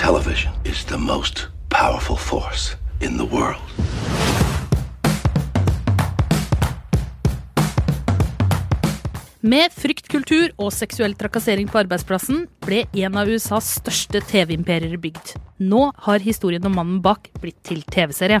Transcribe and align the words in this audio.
Television 0.00 0.52
is 0.64 0.84
the 0.86 0.96
most 0.96 1.48
powerful 1.68 2.16
force 2.16 2.74
in 3.02 3.18
the 3.18 3.24
world. 3.24 3.60
Med 9.40 9.68
fryktkultur 9.76 10.54
og 10.56 10.72
seksuell 10.72 11.12
trakassering 11.20 11.68
på 11.68 11.82
arbeidsplassen 11.82 12.46
ble 12.64 12.86
en 13.04 13.20
av 13.20 13.28
USAs 13.28 13.74
største 13.82 14.24
TV-imperier 14.24 14.96
bygd. 14.96 15.34
Nå 15.60 15.90
har 16.08 16.24
historien 16.24 16.64
om 16.64 16.80
mannen 16.80 17.04
bak 17.04 17.28
blitt 17.44 17.60
til 17.68 17.84
TV-serie. 17.84 18.40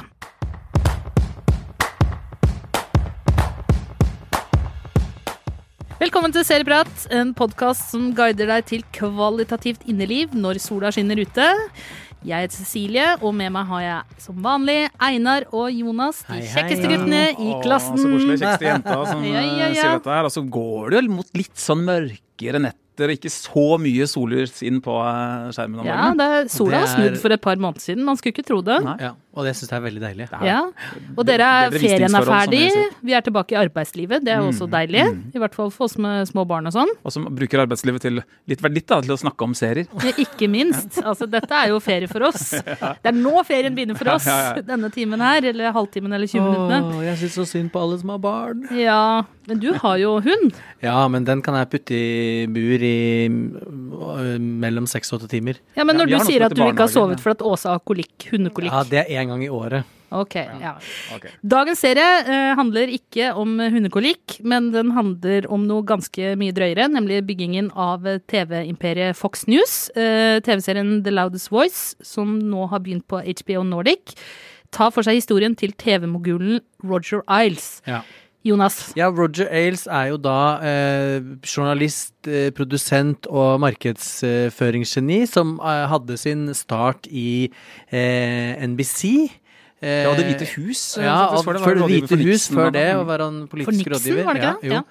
Velkommen 6.00 6.32
til 6.32 6.44
Serieprat, 6.48 6.88
en 7.12 7.34
podkast 7.36 7.90
som 7.92 8.06
guider 8.16 8.48
deg 8.48 8.64
til 8.70 8.84
kvalitativt 8.96 9.82
inneliv 9.90 10.32
når 10.32 10.56
sola 10.64 10.88
skinner 10.94 11.20
ute. 11.20 11.48
Jeg 12.24 12.46
heter 12.46 12.56
Cecilie, 12.62 13.04
og 13.20 13.34
med 13.36 13.52
meg 13.52 13.68
har 13.68 13.82
jeg 13.84 14.22
som 14.24 14.38
vanlig 14.44 14.78
Einar 15.00 15.44
og 15.56 15.68
Jonas, 15.72 16.22
de 16.24 16.38
Hei, 16.38 16.40
hei. 16.40 16.48
kjekkeste 16.54 16.88
guttene 16.92 17.20
i 17.36 17.50
klassen. 17.64 18.00
Så 18.00 18.08
koselig. 18.14 18.38
Kjekkeste 18.40 18.68
jenta 18.70 18.96
som 19.10 19.24
Ja, 19.28 19.42
ja, 19.44 19.44
eh, 19.44 19.60
ja. 19.60 19.68
sier 19.76 19.98
dette 19.98 20.14
her. 20.16 20.28
Og 20.28 20.34
så 20.36 20.44
går 20.56 20.90
det 20.94 21.00
vel 21.02 21.10
mot 21.20 21.36
litt 21.36 21.60
sånn 21.60 21.84
mørkere 21.88 22.64
netter, 22.64 22.80
og 23.08 23.14
ikke 23.16 23.30
så 23.32 23.64
mye 23.80 24.06
sollys 24.10 24.60
inn 24.66 24.80
på 24.84 24.92
eh, 25.00 25.48
skjermen 25.56 25.80
om 25.80 25.86
Ja, 25.88 25.96
morgenen. 26.10 26.18
det 26.20 26.28
er, 26.44 26.48
sola 26.52 26.82
har 26.84 26.90
snudd 26.92 27.16
for 27.22 27.30
et 27.32 27.40
par 27.40 27.56
måneder 27.56 27.80
siden. 27.80 28.04
Man 28.04 28.16
skulle 28.20 28.34
ikke 28.36 28.44
tro 28.50 28.60
det. 28.66 28.76
Nei. 28.84 28.96
Ja, 29.00 29.12
og 29.32 29.46
det 29.46 29.54
syns 29.56 29.70
jeg 29.70 29.78
er 29.78 29.84
veldig 29.86 30.02
deilig. 30.02 30.26
Er 30.32 30.44
Ja. 30.46 30.58
Og 31.16 31.24
dere 31.26 31.46
er, 31.46 31.70
bedre 31.70 31.80
ferien 31.80 32.14
er 32.20 32.26
ferdig. 32.28 32.62
Vi 33.06 33.12
er 33.16 33.20
tilbake 33.24 33.54
i 33.54 33.58
arbeidslivet. 33.62 34.24
Det 34.26 34.32
er 34.34 34.42
også 34.44 34.68
deilig. 34.70 35.06
I 35.34 35.38
hvert 35.38 35.54
fall 35.54 35.70
for 35.70 35.86
oss 35.88 35.96
med 36.02 36.26
små 36.28 36.44
barn 36.50 36.66
og 36.66 36.74
sånn. 36.74 36.90
Og 37.06 37.12
som 37.14 37.24
bruker 37.34 37.62
arbeidslivet 37.64 38.02
til 38.04 38.20
litt 38.50 38.60
verditt 38.64 38.88
da, 38.90 39.00
til 39.00 39.14
å 39.14 39.20
snakke 39.20 39.46
om 39.48 39.54
serier. 39.56 39.86
Ja, 40.04 40.12
Ikke 40.18 40.48
minst. 40.50 40.98
Altså, 41.06 41.26
dette 41.30 41.54
er 41.54 41.70
jo 41.70 41.78
ferie 41.80 42.08
for 42.10 42.26
oss. 42.28 42.50
Det 42.50 43.06
er 43.06 43.14
nå 43.16 43.40
ferien 43.46 43.74
begynner 43.76 43.96
for 43.96 44.10
oss. 44.16 44.26
Ja, 44.26 44.36
ja, 44.36 44.54
ja. 44.58 44.62
Denne 44.74 44.90
timen 44.92 45.20
her. 45.22 45.44
Eller 45.50 45.70
halvtimen 45.72 46.12
eller 46.12 46.26
20 46.26 46.42
minuttene. 46.50 46.80
Åh, 46.98 47.04
jeg 47.06 47.18
syns 47.22 47.36
så 47.38 47.44
synd 47.48 47.70
på 47.72 47.80
alle 47.80 47.98
som 48.02 48.10
har 48.14 48.18
barn. 48.24 48.66
Ja, 48.76 49.22
men 49.50 49.60
du 49.62 49.70
har 49.74 50.00
jo 50.00 50.16
hund. 50.24 50.58
Ja, 50.86 50.96
men 51.12 51.26
den 51.28 51.42
kan 51.44 51.58
jeg 51.58 51.68
putte 51.74 51.92
i 51.92 52.46
bur 52.48 52.80
i 52.80 53.28
øh, 53.28 54.36
mellom 54.40 54.86
seks 54.88 55.12
og 55.12 55.20
åtte 55.20 55.28
timer. 55.34 55.58
Ja, 55.76 55.84
Men 55.84 55.98
når 56.00 56.08
ja, 56.08 56.18
du 56.18 56.30
sier 56.30 56.44
at 56.46 56.54
du 56.56 56.62
ikke 56.64 56.86
har 56.86 56.92
sovet 56.92 57.20
for 57.20 57.34
at 57.34 57.42
Åse 57.44 57.68
har 57.68 57.82
kolikk, 57.84 58.30
hundekolikk. 58.30 58.72
Ja, 58.72 58.84
det 58.88 59.02
er 59.02 59.20
én 59.20 59.28
gang 59.28 59.44
i 59.44 59.50
året. 59.52 59.84
Ok, 60.10 60.34
ja. 60.34 60.72
Okay. 61.14 61.30
Dagens 61.46 61.82
serie 61.84 62.06
eh, 62.24 62.52
handler 62.58 62.90
ikke 62.90 63.28
om 63.38 63.52
hundekolikk, 63.60 64.40
men 64.42 64.72
den 64.74 64.90
handler 64.96 65.46
om 65.52 65.68
noe 65.68 65.86
ganske 65.86 66.32
mye 66.40 66.54
drøyere, 66.56 66.88
nemlig 66.90 67.20
byggingen 67.28 67.68
av 67.78 68.08
TV-imperiet 68.30 69.18
Fox 69.18 69.46
News. 69.50 69.76
Eh, 69.94 70.40
TV-serien 70.42 70.98
The 71.06 71.14
Loudest 71.14 71.52
Voice, 71.54 71.94
som 72.02 72.40
nå 72.50 72.66
har 72.72 72.82
begynt 72.82 73.06
på 73.10 73.22
HBO 73.22 73.62
Nordic, 73.68 74.16
tar 74.74 74.90
for 74.94 75.06
seg 75.06 75.20
historien 75.20 75.54
til 75.58 75.76
TV-mogulen 75.78 76.58
Roger 76.82 77.22
Iles. 77.30 77.78
Ja. 77.86 78.02
Jonas. 78.42 78.92
Ja, 78.96 79.08
Roger 79.12 79.50
Ailes 79.52 79.84
er 79.86 80.14
jo 80.14 80.16
da 80.16 80.60
eh, 80.64 81.20
journalist, 81.44 82.14
eh, 82.24 82.48
produsent 82.56 83.28
og 83.28 83.60
markedsføringsgeni 83.60 85.26
som 85.28 85.58
eh, 85.60 85.84
hadde 85.92 86.16
sin 86.16 86.48
start 86.56 87.04
i 87.10 87.50
eh, 87.92 88.56
NBC. 88.64 89.28
Eh, 89.82 90.02
Ja, 90.04 90.14
Det 90.14 90.26
hvite 90.28 90.46
hus. 90.56 90.98
eh, 90.98 91.04
Ja, 91.04 91.26
og 91.32 91.44
før 91.44 91.58
var 91.60 91.74
det, 91.74 91.88
Hvite 91.88 92.08
for 92.08 92.16
hus, 92.16 92.26
Nixon, 92.50 92.56
før 92.56 92.70
det 92.72 92.88
og 92.96 93.06
var 93.06 93.18
han 93.24 93.40
For 93.48 93.56
politisk 93.56 93.86
Nixon, 93.86 93.92
rådgiver. 93.94 94.24
var 94.24 94.34
det 94.34 94.42
ikke? 94.42 94.66
Ja, 94.68 94.74
jo. 94.76 94.82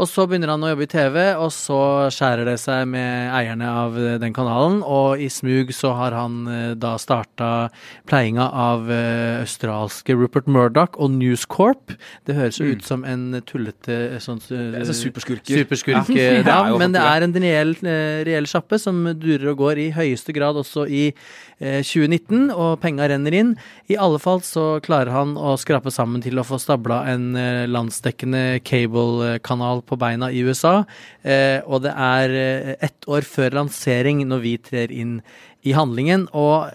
Og 0.00 0.08
så 0.08 0.24
begynner 0.26 0.48
han 0.48 0.62
å 0.64 0.70
jobbe 0.72 0.82
i 0.82 0.88
TV, 0.88 1.16
og 1.36 1.50
så 1.52 2.08
skjærer 2.10 2.46
det 2.48 2.54
seg 2.58 2.88
med 2.88 3.28
eierne 3.36 3.66
av 3.68 3.94
eh, 4.00 4.16
den 4.18 4.32
kanalen. 4.32 4.78
Og 4.82 5.20
i 5.20 5.28
smug 5.28 5.68
så 5.76 5.92
har 5.94 6.12
han 6.16 6.46
eh, 6.48 6.74
da 6.80 6.94
starta 6.96 7.68
pleiinga 8.08 8.46
av 8.50 8.88
eh, 8.90 9.42
australske 9.44 10.16
Rupert 10.16 10.48
Murdoch 10.48 10.96
og 10.98 11.10
News 11.12 11.44
Corp. 11.44 11.92
Det 12.24 12.34
høres 12.34 12.56
jo 12.58 12.72
ut 12.72 12.82
som 12.82 13.04
en 13.04 13.42
tullete 13.44 14.14
eh, 14.14 14.18
sånn 14.18 14.40
Det 14.48 14.86
så 14.88 14.96
superskurker. 14.96 15.60
Superskurk, 15.60 16.08
Ja. 16.08 16.38
eh, 16.38 16.42
Det 16.48 16.56
jo 16.72 16.78
men 16.80 16.92
det 16.96 17.02
er 17.04 17.22
en 17.28 17.32
reell, 17.44 17.76
eh, 17.84 18.24
reell 18.24 18.48
sjappe 18.48 18.80
som 18.80 19.04
durer 19.12 19.50
og 19.52 19.58
går 19.58 19.76
i 19.78 19.90
høyeste 19.92 20.32
grad 20.32 20.56
også 20.56 20.88
i 20.88 21.12
eh, 21.60 21.82
2019, 21.84 22.48
og 22.50 22.80
penga 22.80 23.06
renner 23.12 23.36
inn. 23.36 23.52
I 23.92 24.00
alle 24.00 24.18
fall 24.22 24.42
så 24.46 24.64
klarer 24.84 25.12
han 25.14 25.34
å 25.36 25.56
skrape 25.60 25.92
sammen 25.94 26.22
til 26.24 26.40
å 26.40 26.46
få 26.46 26.58
stabla 26.62 27.02
en 27.10 27.32
eh, 27.38 27.68
landsdekkende 27.70 28.62
cable-kanal 28.66 29.82
på 29.86 29.98
beina 30.00 30.30
i 30.32 30.44
USA, 30.46 30.82
eh, 31.22 31.58
og 31.66 31.84
det 31.86 31.92
er 31.92 32.36
eh, 32.38 32.74
ett 32.88 33.08
år 33.10 33.26
før 33.26 33.58
lansering 33.60 34.24
når 34.28 34.44
vi 34.46 34.58
trer 34.70 34.94
inn 34.94 35.18
i 35.66 35.74
handlingen, 35.76 36.28
og 36.32 36.70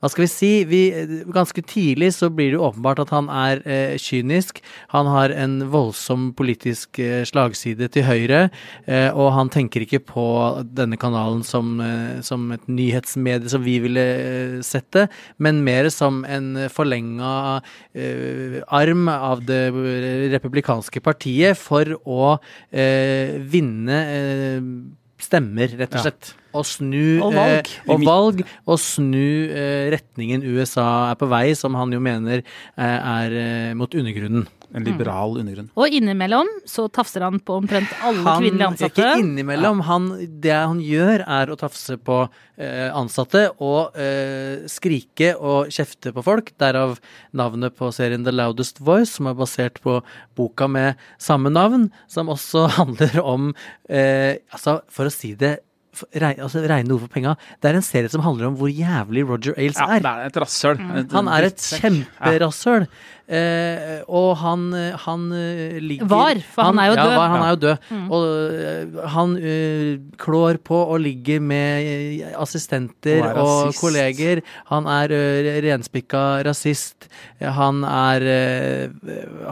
hva 0.00 0.08
skal 0.08 0.24
vi 0.24 0.30
si? 0.32 0.50
Vi, 0.64 0.80
ganske 1.28 1.60
tidlig 1.68 2.14
så 2.16 2.30
blir 2.32 2.54
det 2.54 2.60
åpenbart 2.64 3.02
at 3.02 3.10
han 3.12 3.26
er 3.28 3.60
eh, 3.68 3.98
kynisk. 4.00 4.62
Han 4.94 5.10
har 5.12 5.34
en 5.36 5.58
voldsom 5.72 6.30
politisk 6.38 6.98
eh, 7.04 7.20
slagside 7.28 7.90
til 7.92 8.06
høyre, 8.08 8.46
eh, 8.88 9.10
og 9.12 9.34
han 9.36 9.52
tenker 9.52 9.84
ikke 9.84 10.00
på 10.08 10.24
denne 10.64 10.96
kanalen 11.00 11.44
som, 11.44 11.76
eh, 11.84 12.22
som 12.24 12.48
et 12.56 12.64
nyhetsmedie 12.64 13.52
som 13.52 13.64
vi 13.66 13.76
ville 13.84 14.06
eh, 14.16 14.56
sett 14.64 14.88
det, 14.96 15.06
men 15.36 15.60
mer 15.68 15.90
som 15.92 16.24
en 16.24 16.54
forlenga 16.72 17.60
eh, 17.92 18.60
arm 18.72 19.04
av 19.12 19.44
det 19.44 19.66
republikanske 20.32 21.04
partiet 21.04 21.60
for 21.60 21.98
å 22.08 22.36
eh, 22.72 23.36
vinne 23.52 24.04
eh, 24.16 24.70
stemmer, 25.20 25.76
rett 25.76 25.92
og 25.92 26.00
Ja. 26.00 26.39
Og 26.56 26.66
snu 26.66 27.20
Og 27.22 27.34
valg. 27.36 27.68
Eh, 27.68 27.90
og 27.94 28.06
valg, 28.06 28.44
og 28.66 28.80
snu 28.82 29.50
eh, 29.50 29.90
retningen 29.94 30.42
USA 30.42 31.10
er 31.12 31.20
på 31.20 31.28
vei, 31.30 31.50
som 31.58 31.76
han 31.78 31.92
jo 31.94 32.00
mener 32.02 32.42
eh, 32.42 32.98
er 32.98 33.36
eh, 33.44 33.74
mot 33.78 33.92
undergrunnen. 33.94 34.48
En 34.70 34.84
liberal 34.86 35.32
undergrunn. 35.40 35.66
Og 35.74 35.90
innimellom 35.98 36.46
så 36.68 36.84
tafser 36.94 37.24
han 37.26 37.40
på 37.42 37.56
omtrent 37.58 37.90
alle 38.06 38.22
Han, 38.22 38.44
kvinnelige 38.44 38.68
ansatte. 38.68 39.02
ikke 39.02 39.22
innimellom. 39.24 39.80
Han, 39.88 40.04
det 40.44 40.52
han 40.54 40.78
gjør, 40.78 41.24
er 41.26 41.50
å 41.50 41.56
tafse 41.58 41.96
på 41.98 42.20
eh, 42.54 42.86
ansatte 42.94 43.48
og 43.58 43.98
eh, 43.98 44.62
skrike 44.70 45.32
og 45.34 45.72
kjefte 45.74 46.12
på 46.14 46.22
folk. 46.22 46.52
Derav 46.62 47.00
navnet 47.34 47.74
på 47.80 47.90
serien 47.96 48.22
The 48.22 48.30
Loudest 48.36 48.78
Voice, 48.78 49.16
som 49.16 49.26
er 49.32 49.34
basert 49.40 49.82
på 49.82 49.98
boka 50.38 50.70
med 50.70 51.02
samme 51.18 51.50
navn, 51.50 51.88
som 52.06 52.30
også 52.30 52.68
handler 52.78 53.18
om 53.24 53.50
eh, 53.90 54.38
Altså, 54.54 54.78
for 54.86 55.10
å 55.10 55.12
si 55.14 55.32
det 55.38 55.56
altså, 55.92 56.64
Regne 56.70 56.94
ord 56.94 57.04
for 57.06 57.12
penga. 57.12 57.36
Det 57.60 57.70
er 57.70 57.78
en 57.80 57.86
serie 57.86 58.10
som 58.12 58.22
handler 58.24 58.50
om 58.50 58.58
hvor 58.60 58.70
jævlig 58.72 59.26
Roger 59.28 59.54
Ailes 59.56 59.78
Ja, 59.80 59.88
er. 59.96 60.04
det 60.04 60.10
er 60.10 60.26
et 60.26 60.42
rasshøl. 60.44 60.78
Mm. 60.80 61.08
Han 61.12 61.28
er 61.28 61.48
et 61.50 61.70
kjemperasshøl. 61.80 62.86
Eh, 63.30 64.00
og 64.10 64.32
han, 64.40 64.62
han 65.04 65.26
eh, 65.38 65.76
ligger 65.78 66.08
Var, 66.10 66.40
for 66.50 66.66
han 66.66 66.80
er 66.82 66.88
jo 66.88 66.94
ja, 66.96 67.02
død. 67.04 67.12
Var, 67.14 67.28
han 67.30 67.44
er 67.44 67.50
jo 67.52 67.58
død. 67.62 67.84
Mm. 67.94 68.06
Og 68.10 68.24
eh, 68.58 68.96
han 69.14 69.34
klår 70.18 70.58
på 70.66 70.80
og 70.80 70.98
ligger 71.04 71.44
med 71.44 72.24
assistenter 72.34 73.22
Og 73.22 73.38
og 73.38 73.52
rasist. 73.68 73.80
kolleger. 73.84 74.42
Han 74.72 74.88
er 74.90 75.14
uh, 75.14 75.50
renspikka 75.62 76.24
rasist. 76.46 77.06
Han 77.40 77.84
er 77.86 78.26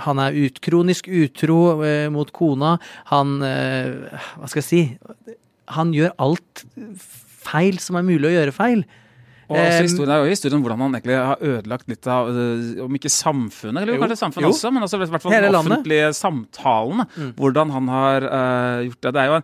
Han 0.07 0.19
er 0.19 0.35
ut, 0.35 0.59
kronisk 0.65 1.09
utro 1.09 1.61
mot 2.11 2.31
kona. 2.35 2.77
Han 3.13 3.39
Hva 3.41 4.49
skal 4.51 4.63
jeg 4.63 4.69
si? 4.69 4.83
Han 5.77 5.93
gjør 5.97 6.15
alt 6.25 6.65
feil 7.49 7.79
som 7.83 7.99
er 7.99 8.07
mulig 8.07 8.31
å 8.31 8.35
gjøre 8.35 8.55
feil. 8.57 8.87
Og 9.49 9.57
også 9.57 9.85
historien 9.87 10.13
er 10.13 10.21
jo 10.21 10.29
historien 10.29 10.59
om 10.59 10.65
hvordan 10.67 10.83
han 10.85 10.97
egentlig 10.99 11.15
har 11.17 11.45
ødelagt 11.51 11.87
litt 11.89 12.09
av, 12.13 12.27
øh, 12.29 12.83
om 12.85 12.99
ikke 12.99 13.13
samfunnet, 13.13 13.79
eller 13.81 13.97
Jo, 13.97 14.03
kanskje 14.03 14.19
samfunnet 14.21 14.45
jo. 14.45 14.51
også, 14.53 14.73
men 14.75 14.85
også 14.85 14.99
i 14.99 15.01
hvert 15.07 15.25
fall 15.25 15.33
den 15.33 15.57
offentlige 15.57 16.11
samtalen. 16.19 17.07
Mm. 17.15 17.31
Hvordan 17.39 17.73
han 17.73 17.89
har 17.95 18.27
uh, 18.29 18.83
gjort 18.85 19.01
det. 19.07 19.15
Det 19.17 19.23
er 19.23 19.31
jo 19.31 19.39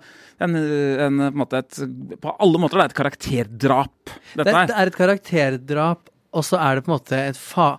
en, 0.44 0.58
en, 1.06 1.22
på, 1.24 1.38
måte 1.40 1.62
et, 1.62 1.80
på 2.20 2.34
alle 2.36 2.60
måter 2.60 2.82
det 2.82 2.84
er 2.84 2.92
et 2.92 2.98
karakterdrap, 2.98 3.96
Det, 4.04 4.42
dette 4.42 4.50
det 4.50 4.58
her. 4.58 4.74
er 4.76 4.92
et 4.92 5.00
karakterdrap, 5.00 6.12
og 6.34 6.44
så 6.44 6.60
er 6.60 6.76
det 6.76 6.84
på 6.84 6.92
en 6.92 6.96
måte 6.98 7.24
et 7.32 7.40
fa... 7.40 7.70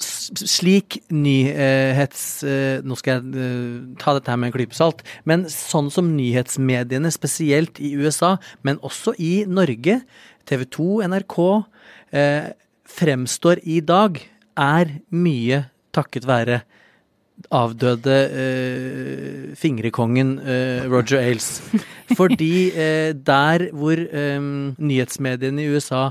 slik 0.00 1.00
nyhets... 1.14 2.42
eh, 2.44 2.80
nå 2.84 2.96
skal 2.98 3.20
jeg 3.20 3.42
eh, 3.44 3.76
ta 4.00 4.14
dette 4.16 4.32
her 4.32 4.40
med 4.40 4.50
en 4.50 4.56
klype 4.56 4.76
salt. 4.76 5.04
Men 5.28 5.46
sånn 5.50 5.90
som 5.94 6.10
nyhetsmediene, 6.16 7.12
spesielt 7.14 7.80
i 7.82 7.94
USA, 7.98 8.36
men 8.66 8.80
også 8.86 9.14
i 9.18 9.44
Norge, 9.48 10.00
TV 10.50 10.66
2, 10.66 10.88
NRK, 11.12 11.38
eh, 12.16 12.50
fremstår 12.90 13.62
i 13.62 13.80
dag, 13.84 14.20
er 14.60 14.96
mye 15.14 15.64
takket 15.94 16.26
være 16.28 16.60
avdøde 17.54 18.16
eh, 18.36 19.44
fingrekongen 19.56 20.34
eh, 20.44 20.84
Roger 20.90 21.22
Ailes. 21.22 21.62
Fordi 22.18 22.68
eh, 22.74 23.12
der 23.14 23.70
hvor 23.72 23.96
eh, 23.96 24.40
nyhetsmediene 24.76 25.64
i 25.64 25.70
USA 25.72 26.10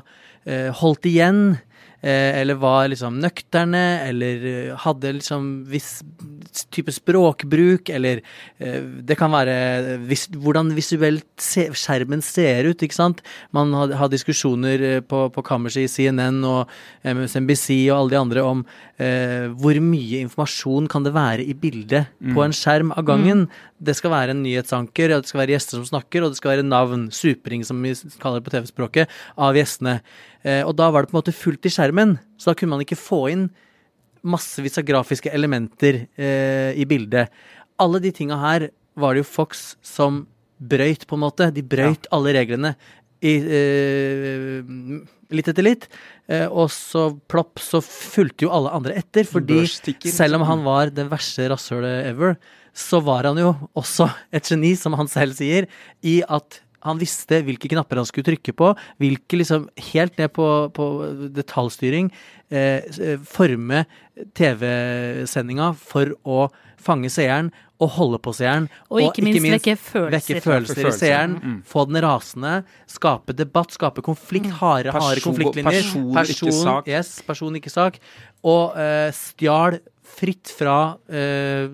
holdt 0.49 1.05
igjen, 1.05 1.59
eller 2.07 2.55
var 2.55 2.87
liksom 2.87 3.17
nøkterne, 3.19 3.83
eller 4.07 4.45
eh, 4.47 4.75
hadde 4.85 5.11
liksom 5.17 5.49
viss 5.67 5.99
type 6.71 6.93
språkbruk, 6.95 7.89
eller 7.91 8.21
eh, 8.57 8.79
det 9.03 9.17
kan 9.19 9.33
være 9.33 9.97
vis, 10.07 10.27
hvordan 10.31 10.71
visuelt 10.77 11.27
se, 11.41 11.67
skjermen 11.75 12.23
ser 12.23 12.71
ut, 12.71 12.85
ikke 12.85 12.95
sant. 12.95 13.23
Man 13.55 13.73
har, 13.75 13.91
har 13.99 14.11
diskusjoner 14.11 14.85
eh, 14.93 15.01
på, 15.03 15.25
på 15.35 15.43
kammerset 15.43 15.89
i 15.89 15.91
CNN 15.91 16.39
og 16.47 16.71
MSNBC 17.03 17.67
og 17.89 17.97
alle 17.97 18.15
de 18.15 18.21
andre 18.21 18.47
om 18.47 18.63
eh, 18.99 19.47
hvor 19.59 19.79
mye 19.83 20.21
informasjon 20.25 20.89
kan 20.91 21.05
det 21.05 21.13
være 21.15 21.45
i 21.47 21.55
bildet 21.57 22.11
på 22.35 22.43
en 22.43 22.55
skjerm 22.55 22.91
av 22.93 23.05
gangen. 23.07 23.45
Det 23.79 23.95
skal 23.97 24.13
være 24.13 24.35
en 24.35 24.43
nyhetsanker, 24.43 25.13
og 25.15 25.23
det 25.23 25.31
skal 25.31 25.43
være 25.43 25.55
gjester 25.55 25.79
som 25.79 25.87
snakker, 25.87 26.23
og 26.23 26.33
det 26.33 26.41
skal 26.41 26.53
være 26.53 26.67
navn, 26.67 27.07
supring 27.15 27.63
som 27.67 27.79
vi 27.83 27.95
kaller 28.21 28.39
det 28.39 28.47
på 28.49 28.55
TV-språket, 28.55 29.15
av 29.39 29.57
gjestene. 29.57 29.99
Eh, 30.43 30.61
og 30.65 30.75
da 30.79 30.89
var 30.91 31.03
det 31.03 31.11
på 31.11 31.17
en 31.17 31.21
måte 31.21 31.35
fullt 31.35 31.69
i 31.69 31.73
skjermen, 31.73 32.17
så 32.39 32.51
da 32.51 32.59
kunne 32.59 32.75
man 32.75 32.85
ikke 32.85 32.99
få 32.99 33.23
inn 33.33 33.47
massevis 34.19 34.75
av 34.79 34.87
grafiske 34.87 35.31
elementer 35.31 36.03
eh, 36.19 36.75
i 36.75 36.85
bildet. 36.87 37.31
Alle 37.79 38.01
de 38.03 38.11
tinga 38.11 38.39
her 38.41 38.67
var 38.99 39.15
det 39.15 39.23
jo 39.23 39.31
Fox 39.31 39.73
som 39.85 40.25
brøyt, 40.59 41.05
på 41.07 41.15
en 41.15 41.23
måte. 41.23 41.47
De 41.55 41.63
brøyt 41.63 42.07
alle 42.15 42.33
reglene 42.35 42.73
i, 43.25 43.33
eh, 43.59 44.69
litt 45.35 45.49
etter 45.51 45.65
litt. 45.65 45.89
Eh, 46.29 46.47
og 46.47 46.69
så 46.73 47.09
plopp, 47.31 47.59
så 47.61 47.81
fulgte 47.83 48.47
jo 48.47 48.53
alle 48.55 48.71
andre 48.75 48.95
etter. 49.01 49.27
Fordi 49.27 49.63
selv 49.67 50.39
om 50.39 50.47
han 50.47 50.63
var 50.67 50.93
det 50.93 51.09
verste 51.11 51.49
rasshølet 51.51 52.09
ever, 52.11 52.37
så 52.75 53.01
var 53.03 53.27
han 53.27 53.39
jo 53.41 53.53
også 53.77 54.09
et 54.31 54.47
geni, 54.47 54.75
som 54.79 54.95
han 54.97 55.09
selv 55.11 55.35
sier, 55.39 55.67
i 56.05 56.19
at 56.29 56.61
han 56.85 56.99
visste 56.99 57.41
hvilke 57.43 57.67
knapper 57.73 57.99
han 57.99 58.07
skulle 58.07 58.29
trykke 58.29 58.53
på, 58.55 58.71
hvilke 59.03 59.39
liksom 59.41 59.67
helt 59.91 60.15
ned 60.19 60.31
på, 60.31 60.47
på 60.71 60.85
detaljstyring, 61.35 62.07
eh, 62.55 63.17
forme 63.27 63.83
TV-sendinga 64.37 65.73
for 65.75 66.15
å 66.23 66.47
fange 66.81 67.11
seeren 67.13 67.51
og 67.79 67.93
holde 67.95 68.19
på 68.19 68.33
seeren. 68.35 68.67
Og 68.91 69.01
ikke 69.05 69.23
minst 69.23 69.45
vekke 69.45 69.75
følelser. 69.79 70.33
Vekke 70.33 70.43
følelser 70.43 70.89
i 70.89 70.95
seeren, 70.95 71.37
mm. 71.39 71.59
få 71.67 71.85
den 71.87 72.01
rasende, 72.03 72.55
skape 72.91 73.35
debatt, 73.37 73.71
skape 73.75 74.03
konflikt, 74.05 74.51
harde, 74.59 74.91
harde 74.91 75.19
Person- 75.19 75.29
konfliktlinjer. 75.29 75.79
person, 75.79 76.19
ikke 76.35 76.55
sak. 76.59 76.89
Yes, 76.91 77.13
person, 77.27 77.55
ikke 77.55 77.71
sak. 77.71 78.01
Og 78.43 78.75
uh, 78.75 79.07
stjal 79.15 79.79
fritt 80.09 80.49
fra 80.51 80.97
eh, 81.07 81.69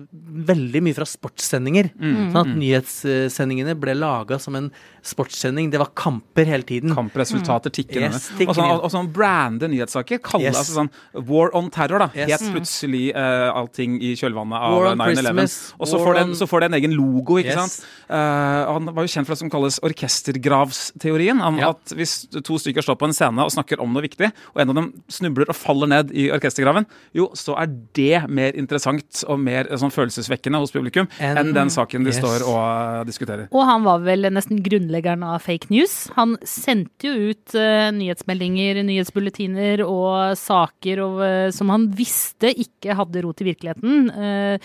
veldig 0.46 0.82
mye 0.84 0.94
fra 0.94 1.06
sportssendinger. 1.08 1.88
Mm. 1.98 2.18
Sånn 2.34 2.40
at 2.42 2.50
nyhetssendingene 2.60 3.74
ble 3.80 3.94
laga 3.98 4.38
som 4.42 4.54
en 4.58 4.68
sportssending. 5.06 5.70
Det 5.72 5.80
var 5.80 5.90
kamper 5.98 6.46
hele 6.50 6.66
tiden. 6.66 6.92
Kampresultater 6.94 7.72
tikker 7.74 8.04
Yes, 8.06 8.28
ned. 8.38 8.48
Og 8.50 8.54
sånn, 8.58 8.70
og 8.76 8.90
sånn 8.92 9.08
brande 9.14 9.68
nyhetssaker. 9.72 10.20
Kalle 10.22 10.46
Yes. 10.50 10.56
altså 10.60 10.76
sånn 10.80 10.90
War 11.26 11.50
on 11.56 11.70
terror, 11.74 11.98
da. 12.04 12.10
Yes. 12.14 12.30
Helt 12.36 12.52
plutselig 12.54 13.04
eh, 13.14 13.48
allting 13.54 13.96
i 14.02 14.12
kjølvannet 14.18 14.58
av 14.58 14.76
War 14.76 14.96
9-11. 15.00 15.56
Og 15.80 15.86
så 15.90 15.98
får, 16.02 16.14
det 16.20 16.38
så 16.38 16.46
får 16.50 16.60
det 16.60 16.70
en 16.70 16.78
egen 16.80 16.96
logo, 16.98 17.38
ikke 17.40 17.54
Yes. 17.54 17.78
sant. 17.78 17.86
Uh, 18.10 18.72
han 18.76 18.86
var 18.94 19.02
jo 19.06 19.10
kjent 19.10 19.26
for 19.26 19.34
det 19.34 19.40
som 19.42 19.50
kalles 19.50 19.80
orkestergravsteorien. 19.82 21.40
Om 21.42 21.58
Ja. 21.58 21.70
at 21.70 21.84
hvis 21.96 22.26
to 22.44 22.54
stykker 22.58 22.82
står 22.82 22.96
på 22.98 23.06
en 23.06 23.12
scene 23.12 23.38
og 23.42 23.50
snakker 23.50 23.80
om 23.80 23.92
noe 23.92 24.02
viktig, 24.02 24.30
og 24.54 24.60
en 24.60 24.70
av 24.70 24.74
dem 24.74 24.92
snubler 25.08 25.48
og 25.48 25.56
faller 25.56 25.86
ned 25.88 26.10
i 26.12 26.28
orkestergraven, 26.30 26.86
jo, 27.14 27.28
så 27.34 27.56
er 27.60 27.66
det 27.94 28.25
mer 28.28 28.52
interessant 28.58 29.22
og 29.28 29.38
mer 29.40 29.66
eh, 29.70 29.76
sånn 29.80 29.92
følelsesvekkende 29.94 30.58
hos 30.62 30.72
publikum 30.74 31.08
En- 31.20 31.36
enn 31.38 31.52
den 31.54 31.68
saken 31.72 32.04
de 32.04 32.10
Yes. 32.12 32.18
står 32.20 32.44
og 32.46 32.60
eh, 33.00 33.04
diskuterer. 33.08 33.48
Og 33.52 33.64
han 33.66 33.84
var 33.84 33.98
vel 34.06 34.22
nesten 34.30 34.62
grunnleggeren 34.62 35.22
av 35.24 35.40
fake 35.42 35.70
news. 35.70 36.08
Han 36.16 36.36
sendte 36.42 37.08
jo 37.10 37.30
ut 37.32 37.54
uh, 37.54 37.90
nyhetsmeldinger, 37.92 38.82
nyhetsbulletiner 38.86 39.82
og 39.86 40.36
saker 40.38 41.00
og, 41.04 41.20
uh, 41.20 41.50
som 41.54 41.68
han 41.72 41.88
visste 41.96 42.52
ikke 42.56 42.94
hadde 42.98 43.22
rot 43.24 43.40
i 43.42 43.48
virkeligheten. 43.52 44.10
Eh, 44.10 44.58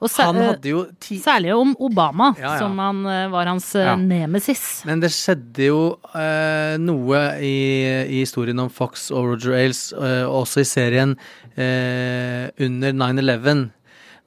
og 0.00 0.10
Særlig 0.10 1.54
om 1.56 1.72
Obama, 1.82 2.32
Ja, 2.38 2.52
ja. 2.54 2.58
som 2.60 2.78
han 2.78 3.00
eh, 3.06 3.24
var 3.32 3.46
hans 3.50 3.74
eh, 3.74 3.84
Ja. 3.88 3.96
nemesis. 3.96 4.84
Men 4.86 5.00
det 5.02 5.10
skjedde 5.10 5.66
jo 5.66 5.80
eh, 6.14 6.76
noe 6.78 7.22
i, 7.42 7.56
i 8.06 8.20
historien 8.22 8.58
om 8.62 8.70
Fox 8.70 9.10
og 9.10 9.32
Roger 9.32 9.56
Ailes, 9.58 9.92
eh, 9.92 10.22
også 10.28 10.62
i 10.62 10.68
serien 10.68 11.16
eh, 11.56 12.46
under 12.62 12.92
9-11. 12.94 13.70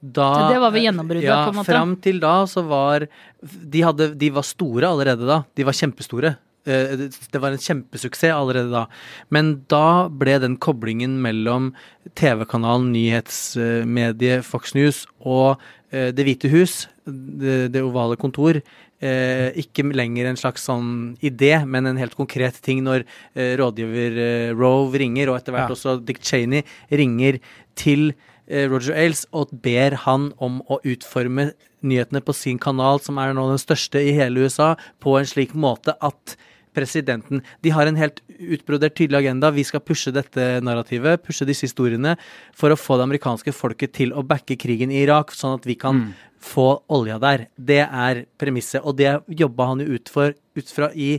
Da, 0.02 0.28
det 0.50 0.58
var 0.58 0.72
ved 0.74 0.82
gjennombruddet, 0.82 1.28
ja, 1.28 1.44
på 1.46 1.52
en 1.54 1.60
måte? 1.60 1.70
Fram 1.70 1.92
til 2.02 2.16
da 2.22 2.34
så 2.50 2.64
var 2.66 3.04
de, 3.40 3.82
hadde, 3.86 4.08
de 4.18 4.30
var 4.34 4.42
store 4.42 4.88
allerede 4.90 5.28
da. 5.28 5.44
De 5.54 5.64
var 5.68 5.76
kjempestore. 5.78 6.34
Eh, 6.64 6.96
det- 6.96 7.40
var 7.40 7.50
en 7.50 7.58
kjempesuksess 7.58 8.30
allerede 8.30 8.70
da. 8.70 8.86
Men 9.30 9.64
da 9.68 10.08
ble 10.08 10.38
den 10.38 10.56
koblingen 10.56 11.20
mellom 11.20 11.72
TV-kanalen, 12.14 12.92
nyhetsmediet 12.92 14.44
Fox 14.44 14.74
News 14.74 15.06
og 15.20 15.58
eh, 15.92 16.10
Det 16.12 16.24
hvite 16.24 16.48
hus, 16.52 16.86
det, 17.04 17.72
det 17.72 17.82
ovale 17.82 18.16
kontor, 18.16 18.60
eh, 19.02 19.50
ikke 19.58 19.84
lenger 19.92 20.26
en 20.30 20.36
slags 20.38 20.64
sånn 20.68 21.16
idé, 21.20 21.66
men 21.66 21.86
en 21.86 21.98
helt 21.98 22.14
konkret 22.16 22.60
ting 22.62 22.82
når 22.84 23.04
rådgiver 23.34 24.54
Rove 24.56 24.98
ringer, 25.02 25.28
og 25.28 25.40
etter 25.40 25.52
hvert 25.52 25.68
Ja. 25.68 25.74
også 25.74 26.04
Dick 26.04 26.22
Cheney 26.22 26.62
ringer 26.90 27.40
til 27.74 28.14
Roger 28.48 28.94
Ailes 28.94 29.26
og 29.32 29.50
ber 29.62 29.94
han 30.04 30.32
om 30.38 30.62
å 30.68 30.78
utforme 30.84 31.52
nyhetene 31.82 32.22
på 32.22 32.34
sin 32.34 32.58
kanal, 32.58 33.00
som 33.00 33.18
er 33.18 33.32
nå 33.34 33.48
den 33.48 33.58
største 33.58 34.00
i 34.00 34.12
hele 34.12 34.44
USA, 34.46 34.76
på 35.00 35.18
en 35.18 35.26
slik 35.26 35.52
måte 35.54 35.94
at 36.00 36.36
presidenten 36.74 37.42
De 37.62 37.70
har 37.70 37.86
en 37.86 37.96
helt 37.96 38.20
utbrodert 38.40 38.94
tydelig 38.96 39.18
agenda. 39.22 39.50
Vi 39.52 39.64
skal 39.64 39.80
pushe 39.84 40.12
dette 40.12 40.60
narrativet, 40.64 41.22
pushe 41.22 41.46
disse 41.48 41.66
historiene, 41.68 42.16
for 42.56 42.72
å 42.72 42.78
få 42.80 42.96
det 42.98 43.06
amerikanske 43.08 43.52
folket 43.54 43.92
til 43.98 44.12
å 44.16 44.24
backe 44.26 44.56
krigen 44.56 44.90
i 44.90 45.02
Irak, 45.04 45.32
sånn 45.36 45.58
at 45.58 45.66
vi 45.68 45.74
kan 45.76 46.14
få 46.42 46.82
olja 46.90 47.18
der. 47.22 47.46
Det 47.56 47.82
er 47.84 48.24
premisset, 48.40 48.82
og 48.82 48.96
det 48.98 49.20
jobba 49.28 49.68
han 49.72 49.84
jo 49.84 49.94
ut, 49.98 50.08
for, 50.10 50.32
ut 50.56 50.72
fra 50.74 50.90
i 50.94 51.14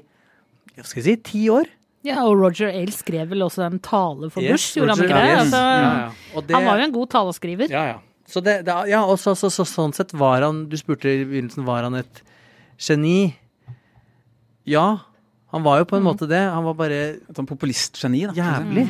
hva 0.76 0.84
skal 0.90 1.04
jeg 1.04 1.06
si, 1.06 1.16
ti 1.30 1.44
år. 1.54 1.70
Ja, 2.04 2.26
og 2.28 2.36
Roger 2.42 2.68
Ailes 2.74 2.98
skrev 3.00 3.30
vel 3.32 3.46
også 3.46 3.62
en 3.64 3.78
tale 3.80 4.28
for 4.34 4.44
Yes, 4.44 4.52
Bush, 4.58 4.74
gjorde 4.76 4.96
han 4.98 5.06
ikke 5.06 5.14
det? 5.22 5.30
yes. 5.30 5.40
Altså, 5.46 5.62
Ja, 5.62 5.92
ja. 6.34 6.42
Det- 6.42 6.56
Han 6.58 6.66
var 6.66 6.78
jo 6.82 6.84
en 6.90 6.92
god 6.98 7.10
taleskriver. 7.14 7.70
Ja, 7.72 7.84
ja. 7.94 8.00
Så 8.28 8.42
det, 8.44 8.66
det, 8.66 8.74
ja, 8.90 9.04
og 9.06 9.20
så, 9.20 9.36
så, 9.38 9.48
så, 9.52 9.64
sånn 9.68 9.94
sett 9.94 10.12
var 10.16 10.42
han 10.42 10.66
Du 10.72 10.76
spurte 10.80 11.06
i 11.12 11.24
begynnelsen 11.28 11.66
var 11.68 11.84
han 11.84 11.96
et 11.96 12.22
geni. 12.80 13.36
Ja, 14.66 15.00
han 15.54 15.64
var 15.64 15.80
jo 15.84 15.86
på 15.86 16.00
en 16.00 16.06
måte 16.06 16.28
det. 16.30 16.42
Han 16.50 16.66
var 16.66 16.74
bare 16.80 17.00
Et 17.14 17.36
sånn 17.38 17.48
populistgeni, 17.50 18.26
jævlig 18.34 18.88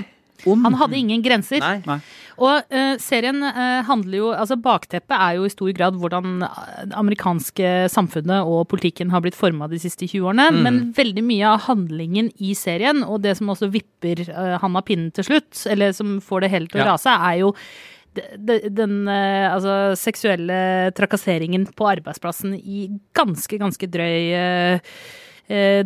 ond. 0.50 0.64
Han 0.66 0.76
hadde 0.80 0.98
ingen 1.00 1.22
grenser. 1.24 1.62
Nei. 1.64 1.78
Nei. 1.88 2.00
Og 2.44 2.74
uh, 2.74 2.96
serien 3.02 3.38
uh, 3.46 3.84
handler 3.88 4.18
jo 4.18 4.30
Altså 4.34 4.58
bakteppet 4.60 5.14
er 5.16 5.38
jo 5.38 5.46
i 5.48 5.52
stor 5.54 5.70
grad 5.78 5.96
hvordan 6.02 6.44
eh, 6.48 6.84
det 6.90 6.98
amerikanske 7.00 7.72
samfunnet 7.94 8.50
og 8.50 8.66
politikken 8.72 9.14
har 9.14 9.22
blitt 9.24 9.38
forma 9.38 9.70
de 9.72 9.80
siste 9.82 10.08
20 10.10 10.28
årene. 10.32 10.50
Mm. 10.52 10.60
Men 10.66 10.82
veldig 10.98 11.24
mye 11.30 11.54
av 11.54 11.64
handlingen 11.70 12.32
i 12.44 12.54
serien, 12.58 13.04
og 13.06 13.22
det 13.24 13.38
som 13.40 13.52
også 13.54 13.72
vipper 13.74 14.26
uh, 14.32 14.58
han 14.64 14.76
av 14.80 14.86
pinnen 14.90 15.14
til 15.16 15.28
slutt, 15.30 15.66
eller 15.70 15.96
som 15.96 16.18
får 16.24 16.46
det 16.46 16.54
hele 16.56 16.72
til 16.72 16.82
å 16.82 16.86
Ja. 16.86 16.92
rase, 16.94 17.14
er 17.32 17.40
jo 17.44 17.54
de- 18.14 18.38
de- 18.38 18.70
den 18.70 19.08
altså, 19.10 19.96
seksuelle 19.98 20.92
trakasseringen 20.94 21.66
på 21.74 21.88
arbeidsplassen 21.96 22.54
i 22.60 22.90
ganske, 23.16 23.58
ganske 23.58 23.88
drøy 23.90 24.80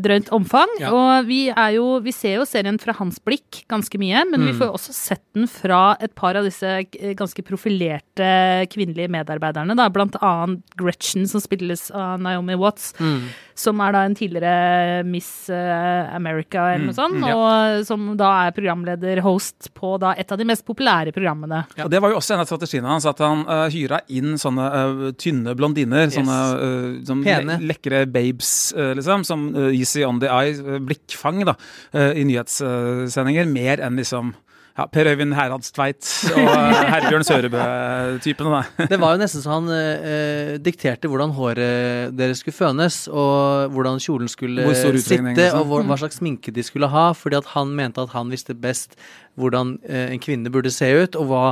drøyt 0.01 0.29
omfang. 0.35 0.69
Ja. 0.79 0.91
Og 0.95 1.25
vi 1.27 1.47
er 1.51 1.73
jo 1.75 1.99
Vi 2.03 2.11
ser 2.15 2.37
jo 2.37 2.45
serien 2.47 2.77
fra 2.79 2.93
hans 2.99 3.17
blikk 3.19 3.63
ganske 3.71 3.97
mye, 3.99 4.23
men 4.29 4.45
vi 4.45 4.51
Mm. 4.53 4.57
får 4.59 4.67
jo 4.69 4.75
også 4.77 4.93
sett 4.93 5.23
den 5.35 5.47
fra 5.47 5.97
et 5.99 6.13
par 6.15 6.35
av 6.39 6.43
disse 6.45 6.63
eh, 6.67 7.13
ganske 7.17 7.41
profilerte 7.43 8.67
kvinnelige 8.71 9.09
medarbeiderne, 9.11 9.75
da. 9.75 9.89
Blant 9.89 10.15
annet 10.21 10.61
Gretchen, 10.77 11.27
som 11.27 11.41
spilles 11.41 11.89
av 11.91 12.19
Naomi 12.21 12.55
Watts. 12.55 12.93
Mm. 12.99 13.27
Som 13.57 13.79
er 13.81 13.91
da 13.95 14.03
en 14.05 14.13
tidligere 14.15 15.03
Miss 15.07 15.49
eh, 15.49 16.15
America 16.15 16.67
eller 16.75 16.85
noe 16.91 16.93
sånt, 16.93 17.15
Mm, 17.17 17.23
ja. 17.25 17.33
og 17.79 17.85
som 17.87 18.15
da 18.19 18.47
er 18.47 18.51
programleder, 18.53 19.21
host, 19.25 19.71
på 19.73 19.95
da 19.99 20.11
et 20.17 20.31
av 20.31 20.37
de 20.37 20.45
mest 20.45 20.63
populære 20.67 21.11
programmene. 21.15 21.63
Og 21.83 21.89
Det 21.89 21.99
var 22.01 22.11
jo 22.11 22.17
også 22.19 22.35
en 22.35 22.43
av 22.43 22.45
strategiene 22.49 22.85
hans, 22.91 23.05
at 23.09 23.17
han 23.23 23.41
uh, 23.47 23.65
hyra 23.73 24.01
inn 24.09 24.35
sånne 24.37 24.67
uh, 25.07 25.11
tynne 25.17 25.55
blondiner. 25.57 26.11
Sånne 26.13 26.37
uh, 26.53 27.03
sånn 27.07 27.23
le 27.25 27.57
lekre 27.65 28.05
babes, 28.05 28.73
uh, 28.77 28.93
liksom. 28.93 29.25
Som 29.25 29.47
eh, 29.55 29.56
easy 29.73 30.03
on 30.07 30.19
the 30.23 30.29
eye, 30.31 30.55
eh, 30.55 30.81
blikkfang, 30.83 31.43
da. 31.47 31.55
eh, 31.93 32.21
I 32.21 32.27
nyhetssendinger. 32.27 33.47
mer 33.47 33.81
enn 33.83 33.97
liksom 33.97 34.35
ja, 34.77 34.85
Per 34.93 35.07
Øyvind 35.09 35.33
Heradstveit 35.33 36.05
og 36.35 36.49
eh, 36.51 36.81
Herbjørn 36.93 37.25
Sørebø-typene. 37.25 38.59
da. 38.59 38.85
Det 38.91 38.99
var 39.01 39.15
jo 39.15 39.21
nesten 39.23 39.41
så 39.41 39.55
han 39.55 39.71
eh, 39.73 40.57
dikterte 40.61 41.09
hvordan 41.09 41.33
håret 41.33 42.13
deres 42.17 42.43
skulle 42.43 42.57
fønes, 42.57 42.99
og 43.09 43.73
hvordan 43.73 43.97
kjolen 44.03 44.29
skulle 44.29 44.67
sitte, 45.01 45.49
og 45.57 45.65
hvor, 45.71 45.85
hva 45.87 45.97
slags 45.97 46.21
sminke 46.21 46.53
de 46.53 46.65
skulle 46.65 46.89
ha, 46.93 47.09
fordi 47.17 47.39
at 47.39 47.49
han 47.55 47.73
mente 47.77 48.03
at 48.03 48.13
han 48.13 48.29
visste 48.33 48.53
best 48.53 48.93
hvordan 49.37 49.75
eh, 49.85 50.11
en 50.13 50.21
kvinne 50.21 50.53
burde 50.53 50.69
se 50.73 50.89
ut, 50.93 51.17
og 51.17 51.29
hva 51.31 51.43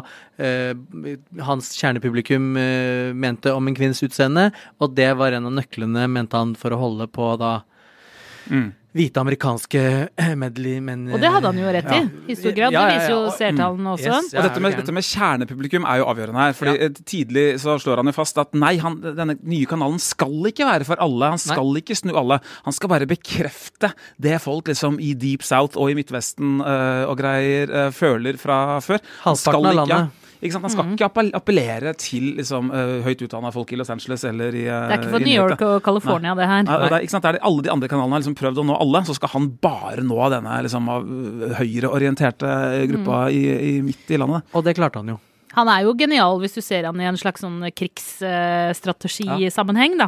eh, 0.42 0.74
hans 1.46 1.74
kjernepublikum 1.80 2.54
eh, 2.62 3.10
mente 3.18 3.54
om 3.54 3.70
en 3.70 3.78
kvinnes 3.78 4.06
utseende, 4.06 4.52
og 4.78 4.94
det 4.98 5.12
var 5.18 5.34
en 5.34 5.50
av 5.50 5.58
nøklene, 5.64 6.06
mente 6.14 6.38
han, 6.38 6.54
for 6.58 6.74
å 6.74 6.82
holde 6.82 7.10
på 7.10 7.34
da 7.42 7.60
Mm. 8.50 8.74
hvite 8.96 9.20
amerikanske 9.20 9.82
medley 10.40 10.80
men 10.80 11.10
Og 11.12 11.20
det 11.20 11.28
hadde 11.34 11.50
han 11.52 11.58
jo 11.60 11.72
rett 11.76 11.90
i, 11.92 11.98
Ja. 12.00 12.08
i 12.32 12.36
stor 12.40 12.52
grad. 12.56 12.72
Ja, 12.72 12.82
ja, 12.82 12.88
Det 12.88 13.00
viser 13.02 13.12
jo 13.12 13.32
seertallene 13.36 13.90
også. 13.98 14.06
Yes, 14.14 14.30
ja. 14.32 14.40
Og 14.40 14.46
dette 14.48 14.62
med, 14.64 14.76
dette 14.80 14.94
med 14.96 15.04
kjernepublikum 15.04 15.84
er 15.90 15.98
jo 16.00 16.06
avgjørende 16.06 16.40
her. 16.46 16.54
fordi 16.54 16.76
Ja. 16.78 16.86
eh, 16.86 16.90
Tidlig 17.04 17.46
så 17.60 17.76
slår 17.82 17.98
han 17.98 18.06
jo 18.06 18.12
fast 18.16 18.38
at 18.38 18.54
nei, 18.54 18.78
han, 18.78 19.02
denne 19.02 19.36
nye 19.44 19.66
kanalen 19.66 20.00
skal 20.00 20.32
ikke 20.48 20.64
være 20.66 20.86
for 20.86 20.96
alle. 21.04 21.30
Han 21.36 21.38
skal 21.38 21.76
ikke 21.82 21.96
snu 21.98 22.16
alle. 22.16 22.40
Han 22.64 22.74
skal 22.74 22.88
bare 22.90 23.06
bekrefte 23.06 23.92
det 24.22 24.40
folk 24.42 24.66
liksom 24.68 25.00
i 25.02 25.14
Deep 25.14 25.44
South 25.44 25.76
og 25.78 25.90
i 25.92 25.96
Midtvesten 25.96 26.62
eh, 26.62 27.04
og 27.10 27.18
greier 27.18 27.70
eh, 27.70 27.90
føler 27.92 28.38
fra 28.40 28.80
før. 28.80 29.00
Halvparten 29.26 29.66
av 29.66 29.74
ikke- 29.74 29.76
landet. 29.90 30.12
Ikke 30.46 30.56
sant? 30.56 30.68
Han 30.68 30.74
skal 30.74 30.94
ikke 30.96 31.10
appellere 31.40 31.94
til 32.00 32.36
liksom, 32.40 32.72
eh, 32.72 32.96
høyt 33.06 33.26
utdanna 33.26 33.52
folk 33.56 33.74
i 33.74 33.80
Los 33.80 33.92
Angeles 33.94 34.26
eller 34.30 34.56
i 34.56 34.66
eh, 34.70 34.88
Det 34.90 34.98
er 34.98 35.04
ikke 35.04 35.14
for 35.18 35.26
New 35.26 35.36
York 35.36 35.66
og 35.66 35.76
California, 35.86 36.36
det 36.38 36.50
her. 36.50 36.66
Nei, 36.68 36.80
det 36.86 36.92
er, 36.92 37.06
ikke 37.08 37.16
sant? 37.18 37.26
Det 37.28 37.34
er 37.34 37.42
alle 37.52 37.66
de 37.66 37.74
andre 37.74 37.92
kanalene 37.92 38.18
har 38.18 38.26
liksom 38.26 38.38
prøvd 38.40 38.64
å 38.64 38.68
nå 38.70 38.80
alle, 38.86 39.04
så 39.10 39.18
skal 39.18 39.34
han 39.36 39.52
bare 39.66 40.06
nå 40.06 40.20
denne 40.36 40.58
liksom, 40.68 40.92
høyreorienterte 41.60 42.52
gruppa 42.94 43.26
i, 43.34 43.46
i 43.76 43.78
midt 43.86 44.14
i 44.14 44.22
landet. 44.22 44.46
Og 44.56 44.66
det 44.66 44.78
klarte 44.78 45.02
han 45.02 45.16
jo. 45.16 45.20
Han 45.56 45.68
er 45.72 45.84
jo 45.88 45.94
genial 45.98 46.40
hvis 46.42 46.54
du 46.58 46.62
ser 46.62 46.84
han 46.86 47.00
i 47.00 47.04
en 47.08 47.18
slags 47.18 47.42
sånn 47.44 47.62
krigsstrategisammenheng, 47.76 49.98
da. 50.00 50.08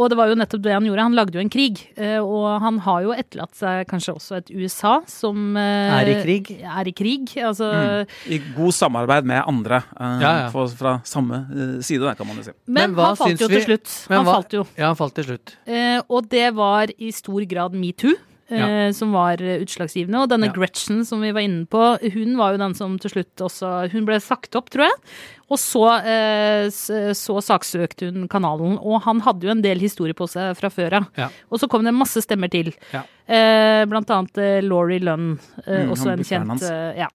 Og 0.00 0.08
det 0.10 0.16
var 0.18 0.26
jo 0.30 0.34
nettopp 0.38 0.62
det 0.64 0.72
han 0.74 0.84
gjorde. 0.86 1.02
Han 1.08 1.14
lagde 1.18 1.34
jo 1.36 1.40
en 1.42 1.50
krig. 1.52 1.76
eh, 1.96 2.18
Og 2.20 2.60
han 2.62 2.78
har 2.84 3.02
jo 3.04 3.10
etterlatt 3.14 3.54
seg 3.58 3.86
kanskje 3.90 4.14
også 4.16 4.36
et 4.40 4.50
USA 4.50 5.00
som 5.10 5.56
eh, 5.56 6.00
Er 6.00 6.08
i 6.08 6.14
krig. 6.24 6.50
Er 6.62 6.88
i 6.88 6.92
krig. 6.96 7.34
Altså 7.36 7.70
I 8.30 8.38
god 8.56 8.72
samarbeid 8.76 9.24
med 9.28 9.42
andre 9.46 9.82
eh, 9.98 10.20
Ja, 10.22 10.32
ja. 10.44 10.48
Fra, 10.54 10.66
fra 10.68 10.94
samme 11.04 11.42
side, 11.82 12.02
der, 12.04 12.14
kan 12.18 12.26
man 12.26 12.36
jo 12.40 12.44
si. 12.48 12.52
Men, 12.66 12.90
Men 12.90 12.94
hva 12.98 13.04
han 13.12 13.16
falt 13.20 13.30
syns 13.36 13.40
jo 13.44 13.48
vi- 13.48 13.54
til 13.60 13.64
slutt. 13.68 13.88
Men 14.08 14.16
Han 14.18 14.26
hva- 14.26 14.34
falt 14.40 14.52
jo. 14.58 14.62
Ja, 14.76 14.86
han 14.90 14.96
falt 14.96 15.14
til 15.14 15.24
slutt. 15.30 15.56
Eh, 15.66 16.00
og 16.08 16.28
det 16.30 16.54
var 16.54 16.86
i 16.98 17.10
stor 17.12 17.44
grad 17.48 17.72
metoo. 17.74 18.14
Eh, 18.50 18.90
Som 18.96 19.12
var 19.12 19.36
utslagsgivende. 19.38 20.22
Og 20.22 20.28
denne 20.32 20.46
Ja. 20.50 20.52
Gretchen 20.52 21.04
som 21.06 21.20
vi 21.20 21.30
var 21.32 21.40
inne 21.40 21.66
på, 21.66 21.98
hun 22.12 22.36
var 22.36 22.52
jo 22.52 22.58
den 22.58 22.74
som 22.74 22.98
til 22.98 23.10
slutt 23.10 23.36
også 23.46 23.90
Hun 23.92 24.04
ble 24.08 24.20
sagt 24.20 24.54
opp, 24.56 24.70
tror 24.70 24.88
jeg. 24.88 24.98
Og 25.50 25.58
så, 25.58 25.82
eh, 26.06 26.68
så 26.70 27.40
saksøkte 27.42 28.12
hun 28.12 28.28
kanalen. 28.28 28.78
Og 28.78 29.02
han 29.02 29.20
hadde 29.20 29.42
jo 29.42 29.50
en 29.50 29.62
del 29.62 29.78
historie 29.82 30.14
på 30.14 30.28
seg 30.30 30.56
fra 30.56 30.68
før 30.70 30.92
av. 31.00 31.06
Ja. 31.16 31.28
Og 31.50 31.58
så 31.58 31.68
kom 31.68 31.82
det 31.84 31.94
masse 31.94 32.22
stemmer 32.22 32.50
til. 32.50 32.72
Ja. 32.92 33.02
Eh, 33.30 33.84
blant 33.86 34.10
annet 34.10 34.38
eh, 34.42 34.56
Laurie 34.66 34.98
Lunn, 34.98 35.36
eh, 35.62 35.84
Mm, 35.84 35.90
også 35.94 36.10
en 36.10 36.24
kjent 36.26 36.64
ja. 36.98 37.06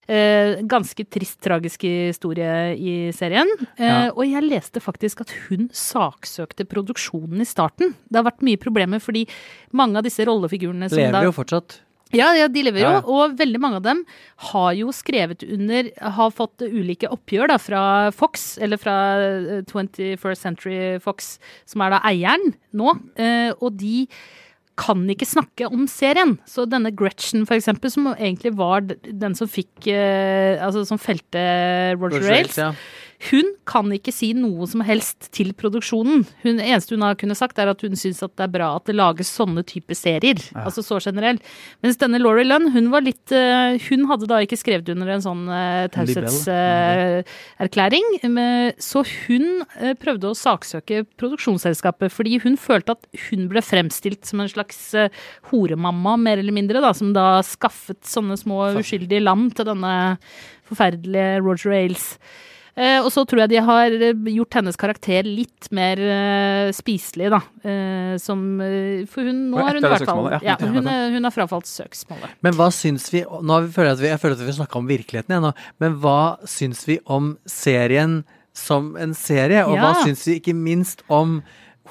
Ganske 0.66 1.04
trist, 1.12 1.36
tragisk 1.44 1.82
historie 1.84 2.72
i 2.80 2.94
serien. 3.12 3.50
Ja. 3.76 4.10
Og 4.14 4.24
jeg 4.24 4.46
leste 4.46 4.80
faktisk 4.80 5.20
at 5.26 5.34
hun 5.46 5.68
saksøkte 5.76 6.64
produksjonen 6.68 7.42
i 7.44 7.48
starten. 7.48 7.92
Det 8.08 8.16
har 8.20 8.24
vært 8.30 8.44
mye 8.46 8.60
problemer 8.60 9.02
fordi 9.02 9.26
mange 9.76 10.00
av 10.00 10.06
disse 10.06 10.24
rollefigurene 10.24 10.88
som 10.88 10.96
Lever 10.98 11.28
jo 11.28 11.34
fortsatt. 11.36 11.80
ja, 12.14 12.30
ja, 12.38 12.46
de 12.48 12.62
lever 12.62 12.80
jo, 12.80 12.94
Ja, 12.94 13.02
og 13.04 13.36
veldig 13.36 13.60
mange 13.60 13.80
av 13.80 13.84
dem 13.84 14.00
har 14.52 14.72
jo 14.78 14.92
skrevet 14.94 15.42
under 15.42 15.90
Har 16.16 16.30
fått 16.30 16.62
ulike 16.62 17.10
oppgjør 17.12 17.48
da 17.52 17.58
fra 17.58 17.82
Fox, 18.14 18.56
eller 18.62 18.80
fra 18.80 18.96
eh, 19.20 19.62
21st 19.68 20.40
Century 20.48 20.98
Fox, 21.02 21.36
som 21.66 21.82
er 21.84 21.96
da 21.96 22.00
eieren 22.08 22.54
nå, 22.72 22.94
og 23.60 23.76
de 23.76 24.06
kan 24.76 25.02
ikke 25.10 25.28
snakke 25.28 25.68
om 25.70 25.86
serien. 25.90 26.36
Så 26.48 26.66
denne 26.68 26.92
Gretchen, 26.96 27.46
for 27.48 27.56
eksempel, 27.56 27.90
som 27.92 28.10
egentlig 28.12 28.52
var 28.58 28.84
den 28.86 29.36
som 29.38 29.48
fikk 29.48 29.88
eh, 29.88 30.60
Altså 30.62 30.84
som 30.88 31.00
felte 31.00 31.42
Roger, 31.96 32.20
Roger 32.20 32.36
Ailes, 32.36 32.58
Ailes, 32.58 32.60
ja. 32.60 32.70
Hun 33.30 33.46
kan 33.68 33.92
ikke 33.94 34.12
si 34.12 34.32
noe 34.36 34.66
som 34.68 34.80
helst 34.84 35.30
til 35.34 35.52
produksjonen. 35.56 36.24
Hun, 36.42 36.60
eneste 36.60 36.94
hun 36.94 37.02
har 37.06 37.14
kunnet 37.18 37.38
sagt, 37.38 37.58
er 37.58 37.68
at 37.72 37.82
hun 37.84 37.96
syns 37.98 38.20
det 38.20 38.44
er 38.44 38.50
bra 38.52 38.76
at 38.76 38.86
det 38.88 38.94
lages 38.96 39.30
sånne 39.32 39.62
type 39.66 39.94
serier. 39.96 40.38
Altså 40.60 40.82
så 40.84 40.98
generelt. 41.02 41.42
Mens 41.84 41.96
denne 42.00 42.18
Laurie 42.20 42.46
Lunn, 42.46 42.70
hun 42.74 42.90
var 42.92 43.02
litt 43.06 43.32
eh, 43.34 43.78
Hun 43.86 44.02
hadde 44.10 44.26
da 44.28 44.36
ikke 44.44 44.60
skrevet 44.60 44.88
under 44.92 45.08
en 45.14 45.24
sånn 45.24 45.44
uh, 45.48 45.86
taushetserklæring. 45.94 48.06
så 48.82 48.98
hun 49.26 49.46
uh, 49.80 49.94
prøvde 50.00 50.30
å 50.30 50.34
saksøke 50.36 51.04
produksjonsselskapet 51.20 52.12
fordi 52.12 52.38
hun 52.44 52.56
følte 52.60 52.92
at 52.96 53.02
hun 53.28 53.40
ble 53.50 53.60
fremstilt 53.64 54.22
som 54.28 54.40
en 54.42 54.50
slags 54.50 54.78
horemamma, 55.50 56.12
mer 56.20 56.38
eller 56.42 56.54
mindre, 56.54 56.80
da, 56.84 56.90
som 56.96 57.08
da 57.16 57.26
skaffet 57.46 58.02
sånne 58.06 58.36
små 58.40 58.56
uskyldige 58.80 59.24
lam 59.24 59.42
til 59.54 59.64
denne 59.68 59.94
forferdelige 60.66 61.40
Roger 61.44 61.70
Ailes. 61.76 62.06
Eh, 62.76 62.98
og 63.00 63.08
så 63.08 63.22
tror 63.24 63.40
jeg 63.44 63.54
de 63.54 63.60
har 63.64 63.94
eh, 63.94 64.26
gjort 64.34 64.58
hennes 64.58 64.76
karakter 64.76 65.24
litt 65.24 65.70
mer 65.74 65.96
eh, 65.96 66.72
spiselig, 66.76 67.30
da. 67.32 67.38
Eh, 67.64 68.14
som 68.20 68.42
For 69.08 69.24
hun 69.24 69.46
nå 69.52 69.62
har 69.64 69.78
hun 69.78 69.86
i 69.86 69.92
hvert 69.94 70.08
fall 70.08 70.26
ja. 70.34 70.40
ja, 70.44 70.56
hun, 70.60 70.84
hun 70.84 71.24
har 71.28 71.32
frafalt 71.32 71.68
søksmålet. 71.70 72.34
Men 72.44 72.56
hva 72.58 72.68
syns 72.74 73.08
vi 73.14 73.22
Nå 73.24 73.54
har 73.54 73.64
vi, 73.64 73.72
føler 73.72 73.94
jeg, 73.94 73.96
at 73.96 74.02
vi, 74.02 74.10
jeg 74.12 74.22
føler 74.22 74.36
at 74.36 74.44
vi 74.44 74.56
snakka 74.58 74.80
om 74.80 74.90
virkeligheten 74.90 75.32
igjen 75.32 75.46
nå, 75.48 75.52
men 75.80 75.96
hva 76.02 76.18
syns 76.44 76.84
vi 76.88 76.98
om 77.08 77.32
serien 77.48 78.18
som 78.56 78.92
en 79.00 79.14
serie? 79.16 79.64
Og 79.64 79.78
hva 79.80 79.94
syns 80.02 80.26
vi 80.28 80.36
ikke 80.40 80.56
minst 80.56 81.00
om 81.12 81.40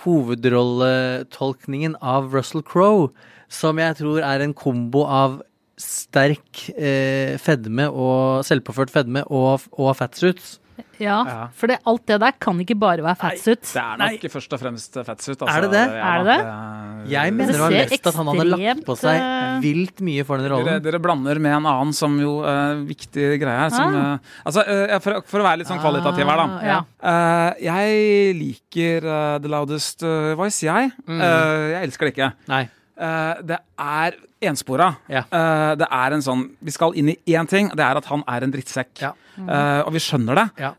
hovedrolletolkningen 0.03 1.95
av 2.03 2.29
Russell 2.33 2.61
Crowe, 2.65 3.09
som 3.49 3.79
jeg 3.81 3.97
tror 4.01 4.21
er 4.25 4.43
en 4.43 4.53
kombo 4.57 5.05
av 5.07 5.39
sterk 5.81 6.69
eh, 6.75 7.35
fedme 7.41 7.89
og 7.89 8.45
selvpåført 8.47 8.93
fedme 8.93 9.25
og, 9.27 9.65
og 9.73 9.95
fatsuits? 9.97 10.59
Ja, 10.99 11.17
Ja. 11.27 11.47
for 11.51 11.67
det, 11.67 11.77
alt 11.85 12.05
det 12.07 12.17
der 12.23 12.31
kan 12.39 12.59
ikke 12.63 12.75
bare 12.79 13.03
være 13.03 13.17
fatsuit. 13.19 13.61
Det 13.67 13.81
er 13.81 13.97
nok 13.99 14.25
først 14.31 14.53
og 14.55 14.59
fremst 14.61 14.93
fatsuit. 15.05 15.41
Altså. 15.41 15.51
Er 15.57 15.61
det 15.65 15.71
det? 15.71 15.83
Er 15.91 16.23
det 16.23 16.37
Jeg 17.11 17.33
mener 17.35 17.51
det 17.51 17.55
det 17.55 17.61
var 17.61 17.75
mest 17.75 18.07
at 18.07 18.15
han 18.15 18.27
hadde 18.31 18.45
lagt 18.53 18.85
på 18.87 18.95
seg 18.97 19.19
eh, 19.19 19.59
vilt 19.65 19.99
mye 20.07 20.23
for 20.25 20.37
den 20.41 20.51
rollen. 20.51 20.81
dere 20.83 20.99
blander 21.03 21.39
med 21.39 21.51
en 21.57 21.65
annen 21.71 21.93
som 21.93 22.15
jo 22.19 22.37
uh, 22.43 22.75
viktig 22.87 23.27
greie 23.41 23.59
her. 23.59 23.69
Som, 23.75 23.95
Ah. 23.95 24.13
eh, 24.13 24.17
altså, 24.45 24.63
uh, 24.67 24.99
for, 24.99 25.21
for 25.27 25.39
å 25.43 25.47
være 25.49 25.59
litt 25.63 25.67
sånn 25.67 25.79
kvalitativ 25.83 26.25
her, 26.31 26.39
da. 26.43 26.47
Ah, 26.47 26.65
ja. 26.71 26.79
Eh, 27.11 27.65
jeg 27.67 28.35
liker 28.39 29.01
The 29.43 29.51
Loudest 29.51 30.01
Voice, 30.39 30.61
jeg. 30.65 30.91
Mm. 31.07 31.21
Eh, 31.21 31.69
jeg 31.75 31.89
elsker 31.89 32.07
det 32.09 32.13
ikke. 32.15 32.31
Nei. 32.51 32.63
Eh, 32.95 33.43
det 33.43 33.57
er 33.81 34.15
enspora. 34.45 34.91
Ja. 35.09 35.23
Uh, 35.31 35.73
det 35.79 35.87
er 35.89 36.13
en 36.13 36.21
sånn 36.21 36.41
Vi 36.63 36.69
skal 36.69 36.93
inn 36.99 37.07
i 37.09 37.15
én 37.33 37.47
ting, 37.49 37.71
det 37.73 37.81
er 37.81 37.97
at 37.97 38.05
han 38.11 38.21
er 38.29 38.45
en 38.45 38.51
drittsekk. 38.53 38.91
Ja. 39.01 39.13
Uh, 39.35 39.81
og 39.87 39.95
vi 39.95 40.01
skjønner 40.03 40.37
det. 40.37 40.43
Ja. 40.61 40.69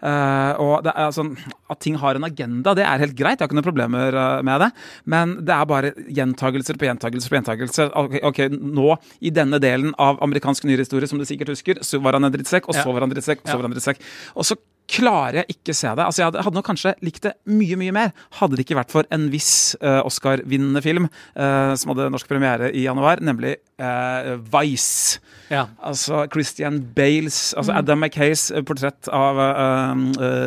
Og 0.63 0.85
det 0.87 0.93
er 0.97 1.11
sånn 1.13 1.33
At 1.73 1.81
ting 1.83 1.99
har 2.01 2.17
en 2.17 2.25
agenda, 2.29 2.77
det 2.79 2.87
er 2.87 3.03
helt 3.03 3.17
greit. 3.19 3.41
Jeg 3.41 3.45
har 3.45 3.51
ikke 3.51 3.59
noen 3.59 3.67
problemer 3.67 4.21
med 4.47 4.63
det. 4.63 4.71
Men 5.05 5.35
det 5.49 5.57
er 5.57 5.69
bare 5.73 5.93
gjentagelser 6.07 6.79
på 6.79 6.87
gjentagelser 6.89 7.33
på 7.33 7.39
gjentagelser. 7.41 7.91
Okay, 8.05 8.23
ok, 8.29 8.41
nå, 8.55 8.95
i 9.19 9.35
denne 9.35 9.61
delen 9.63 9.97
av 9.99 10.23
amerikansk 10.25 10.69
nyhetshistorie, 10.69 11.11
som 11.11 11.19
du 11.19 11.27
sikkert 11.27 11.53
husker, 11.57 11.83
så 11.83 12.01
var 12.05 12.17
han 12.17 12.29
en 12.29 12.37
drittsekk, 12.37 12.71
og 12.71 12.79
så 12.79 12.87
var 12.87 13.05
han 13.05 13.13
drittsekk, 13.13 13.43
og 13.43 13.51
så 13.51 13.59
var 13.59 13.69
han 13.69 13.75
drittsekk. 13.75 14.05
Og 14.37 14.47
så 14.47 14.61
klarer 14.91 15.41
jeg 15.41 15.57
ikke 15.57 15.75
se 15.77 15.91
det. 15.91 16.05
Altså, 16.05 16.23
jeg 16.23 16.29
hadde, 16.31 16.43
hadde 16.47 16.59
nok 16.59 16.69
kanskje 16.69 16.95
likt 17.05 17.25
det 17.27 17.33
mye, 17.51 17.79
mye 17.79 17.95
mer 17.95 18.13
hadde 18.39 18.59
det 18.59 18.67
ikke 18.67 18.79
vært 18.79 18.95
for 18.95 19.09
en 19.15 19.29
viss 19.33 19.75
uh, 19.83 20.01
Oscar-vinnende 20.07 20.83
film 20.85 21.09
uh, 21.09 21.73
som 21.79 21.93
hadde 21.93 22.09
norsk 22.15 22.31
premiere 22.31 22.71
i 22.71 22.87
januar, 22.87 23.23
nemlig 23.25 23.57
uh, 23.83 24.37
Vice. 24.55 25.21
Ja. 25.51 25.67
Altså 25.79 26.25
Christian 26.33 26.81
Bales, 26.97 27.55
altså 27.59 27.77
Adam 27.77 28.03
McKays 28.03 28.49
portrett 28.67 29.11
av 29.15 29.39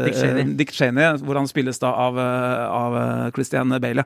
Dick 0.05 0.17
Cheney. 0.17 0.55
Dick 0.59 0.75
Cheney, 0.75 1.19
hvor 1.23 1.39
han 1.39 1.47
spilles 1.47 1.79
da 1.79 1.93
av, 2.07 2.19
av 2.19 2.99
Christian 3.35 3.71
Bale. 3.79 4.03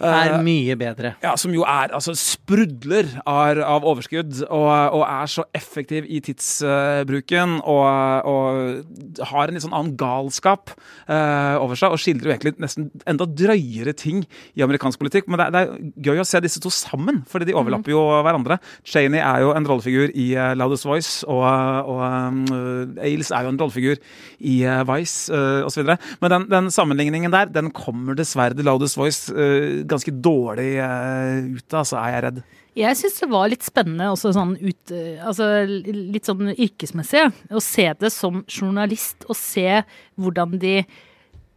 Er 0.00 0.34
Eh, 0.34 0.42
mye 0.42 0.76
bedre. 0.80 1.14
ja, 1.22 1.34
som 1.36 1.52
jo 1.52 1.62
er 1.68 1.92
altså 1.92 2.14
sprudler 2.16 3.08
av, 3.28 3.58
av 3.60 3.84
overskudd 3.84 4.42
og, 4.48 4.70
og 4.96 5.02
er 5.04 5.26
så 5.28 5.44
effektiv 5.54 6.06
i 6.08 6.20
tidsbruken 6.24 7.58
og, 7.68 8.28
og 8.30 9.24
har 9.30 9.48
en 9.50 9.56
litt 9.56 9.64
sånn 9.64 9.74
annen 9.76 9.96
galskap 10.00 10.72
uh, 11.10 11.56
over 11.60 11.76
seg 11.78 11.92
og 11.94 12.00
skildrer 12.00 12.30
jo 12.30 12.34
egentlig 12.36 12.54
nesten 12.62 12.88
enda 13.10 13.26
drøyere 13.28 13.92
ting 13.98 14.22
i 14.56 14.64
amerikansk 14.64 15.00
politikk. 15.02 15.28
Men 15.28 15.40
det, 15.42 15.46
er- 15.46 15.52
det 15.52 15.60
er 15.60 16.10
gøy 16.10 16.22
å 16.22 16.26
se 16.28 16.40
disse 16.44 16.62
to 16.64 16.72
sammen, 16.72 17.22
fordi 17.30 17.50
de 17.50 17.56
overlapper 17.58 17.92
jo 17.94 18.02
hverandre. 18.24 18.56
Cheney 18.86 19.20
er 19.20 19.44
jo 19.44 19.52
en 19.56 19.68
rollefigur 19.68 20.12
i 20.16 20.30
uh, 20.38 20.52
Loudest 20.58 20.86
Voice, 20.88 21.20
og, 21.28 21.44
og 21.44 22.00
um, 22.00 22.96
Ailes 23.04 23.30
er 23.34 23.46
jo 23.46 23.52
en 23.52 23.60
rollefigur 23.60 24.00
i 24.40 24.56
uh, 24.64 24.80
Vice 24.88 25.28
uh, 25.34 25.66
osv. 25.68 25.84
Men 26.24 26.34
den, 26.34 26.48
den 26.50 26.70
sammenligningen 26.74 27.32
der, 27.34 27.50
den 27.52 27.70
kommer 27.76 28.16
dessverre 28.18 28.56
til 28.56 28.66
Loudest 28.68 28.96
Voice 28.98 29.32
eh, 29.34 29.82
ganske 29.90 30.14
dårlig 30.14 30.70
eh, 30.80 31.50
ute, 31.58 31.74
altså, 31.82 31.98
er 32.00 32.14
jeg 32.14 32.24
redd. 32.26 32.40
Jeg 32.78 32.96
syns 33.00 33.18
det 33.18 33.28
var 33.32 33.50
litt 33.50 33.66
spennende 33.66 34.12
også 34.12 34.30
sånn 34.36 34.54
ut, 34.62 34.92
altså 35.26 35.48
litt 35.66 36.28
sånn 36.28 36.52
yrkesmessig, 36.54 37.24
å 37.50 37.62
se 37.64 37.88
det 37.98 38.12
som 38.14 38.44
journalist 38.46 39.26
og 39.26 39.34
se 39.36 39.82
hvordan 40.14 40.54
de 40.62 40.76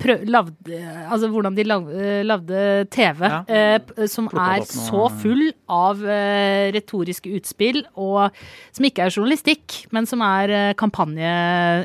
prøv, 0.03 0.23
lavde, 0.29 0.79
altså 1.07 1.29
hvordan 1.31 1.55
de 1.57 1.65
lagde 1.67 2.61
TV 2.93 3.23
Ja. 3.23 3.39
eh, 3.47 4.05
som 4.11 4.27
er 4.31 4.65
så 4.67 5.07
full 5.21 5.45
av 5.71 6.01
eh, 6.03 6.71
retoriske 6.75 7.31
utspill, 7.37 7.83
og 7.95 8.35
som 8.75 8.87
ikke 8.87 9.05
er 9.05 9.13
journalistikk, 9.15 9.79
men 9.95 10.07
som 10.09 10.23
er 10.25 10.53
eh, 10.53 10.73
kampanje 10.79 11.33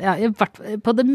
ja, 0.04 0.16
i 0.18 0.30
hvert, 0.34 0.58
på, 0.84 0.96
det, 0.98 1.06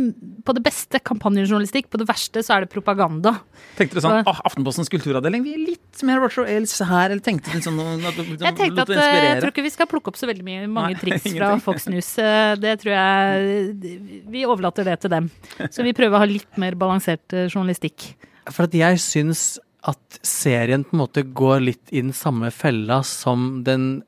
på 0.47 0.55
det 0.57 0.63
beste 0.65 1.01
kampanjejournalistikk, 1.03 1.89
på 1.91 1.99
det 2.01 2.07
verste 2.09 2.43
så 2.45 2.57
er 2.57 2.65
det 2.65 2.73
propaganda. 2.73 3.35
Tenkte 3.77 3.99
du 3.99 4.05
sånn 4.05 4.23
ah, 4.23 4.43
Aftenpostens 4.47 4.91
kulturavdeling, 4.91 5.43
vi 5.45 5.57
er 5.57 5.65
litt 5.73 5.82
mer 6.01 6.17
Roger 6.23 6.47
Ailes 6.49 6.73
her, 6.81 7.11
eller 7.13 7.21
tenkte 7.21 7.51
du 7.53 7.61
sånn 7.61 7.77
at, 7.83 8.15
Jeg 8.17 8.55
tenkte 8.57 8.81
at 8.87 8.89
eh, 8.95 9.17
jeg 9.27 9.41
tror 9.43 9.51
ikke 9.53 9.65
vi 9.67 9.71
skal 9.75 9.89
plukke 9.91 10.09
opp 10.09 10.17
så 10.17 10.25
veldig 10.25 10.45
mye, 10.47 10.63
mange 10.65 10.95
Nei, 10.95 10.99
triks 11.03 11.27
fra. 11.35 11.51
Fox 11.61 11.85
News. 11.91 12.09
Eh, 12.17 12.55
Det 12.63 12.73
tror 12.81 12.95
jeg 12.95 14.23
Vi 14.33 14.45
overlater 14.49 14.87
det 14.89 14.97
til 15.05 15.13
dem. 15.13 15.29
Så 15.69 15.85
vi 15.85 15.93
prøver 15.93 16.17
å 16.17 16.23
ha 16.23 16.29
litt 16.31 16.57
mer 16.57 16.73
balansert 16.79 17.35
eh, 17.37 17.45
journalistikk. 17.53 18.15
For 18.49 18.65
at 18.65 18.73
jeg 18.73 18.97
syns 19.03 19.59
at 19.85 20.17
serien 20.25 20.81
på 20.87 20.95
en 20.97 21.03
måte 21.03 21.21
går 21.27 21.61
litt 21.69 21.91
i 21.93 22.01
den 22.01 22.13
samme 22.15 22.49
fella 22.55 23.01
som 23.05 23.61
den 23.67 24.01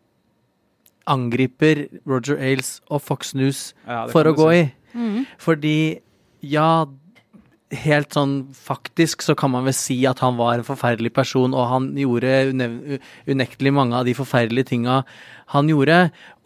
angriper 1.06 1.86
Roger 2.10 2.40
Ailes 2.42 2.80
og 2.90 3.04
Fox 3.06 3.36
News 3.38 3.74
Ja, 3.86 4.06
for 4.10 4.26
å 4.26 4.34
gå 4.34 4.48
si. 4.56 4.64
i. 4.96 5.26
Fordi 5.44 5.76
ja, 6.42 6.86
helt 7.78 8.16
sånn 8.16 8.34
faktisk 8.56 9.24
så 9.26 9.36
kan 9.38 9.52
man 9.54 9.66
vel 9.68 9.76
si 9.76 9.98
at 10.10 10.22
han 10.24 10.38
var 10.40 10.58
en 10.58 10.68
forferdelig 10.68 11.12
person, 11.16 11.54
og 11.56 11.70
han 11.72 11.88
gjorde 12.00 12.34
unektelig 13.30 13.74
mange 13.76 13.98
av 14.00 14.08
de 14.08 14.16
forferdelige 14.18 14.72
tinga 14.74 15.02
han 15.54 15.70
gjorde. 15.70 16.00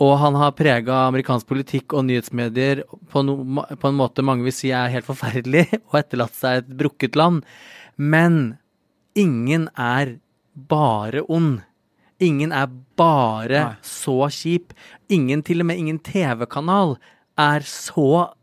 Og 0.03 0.15
han 0.21 0.37
har 0.39 0.55
prega 0.57 1.03
amerikansk 1.07 1.49
politikk 1.49 1.95
og 1.95 2.07
nyhetsmedier 2.09 2.83
på, 3.11 3.23
no, 3.25 3.37
på 3.69 3.91
en 3.91 3.99
måte 3.99 4.25
mange 4.25 4.47
vil 4.47 4.55
si 4.55 4.73
er 4.75 4.91
helt 4.93 5.07
forferdelig, 5.07 5.67
og 5.91 6.01
etterlatt 6.01 6.37
seg 6.37 6.63
et 6.63 6.73
brukket 6.81 7.19
land. 7.19 7.45
Men 7.95 8.57
ingen 9.19 9.69
er 9.75 10.17
bare 10.69 11.23
ond. 11.27 11.61
Ingen 12.19 12.51
er 12.51 12.67
bare 12.99 13.61
Nei. 13.63 13.77
så 13.85 14.25
kjip. 14.33 14.75
Ingen, 15.11 15.43
til 15.47 15.63
og 15.63 15.69
med 15.69 15.79
ingen 15.79 16.01
TV-kanal, 16.03 16.97
er 17.39 17.63
så 17.63 18.33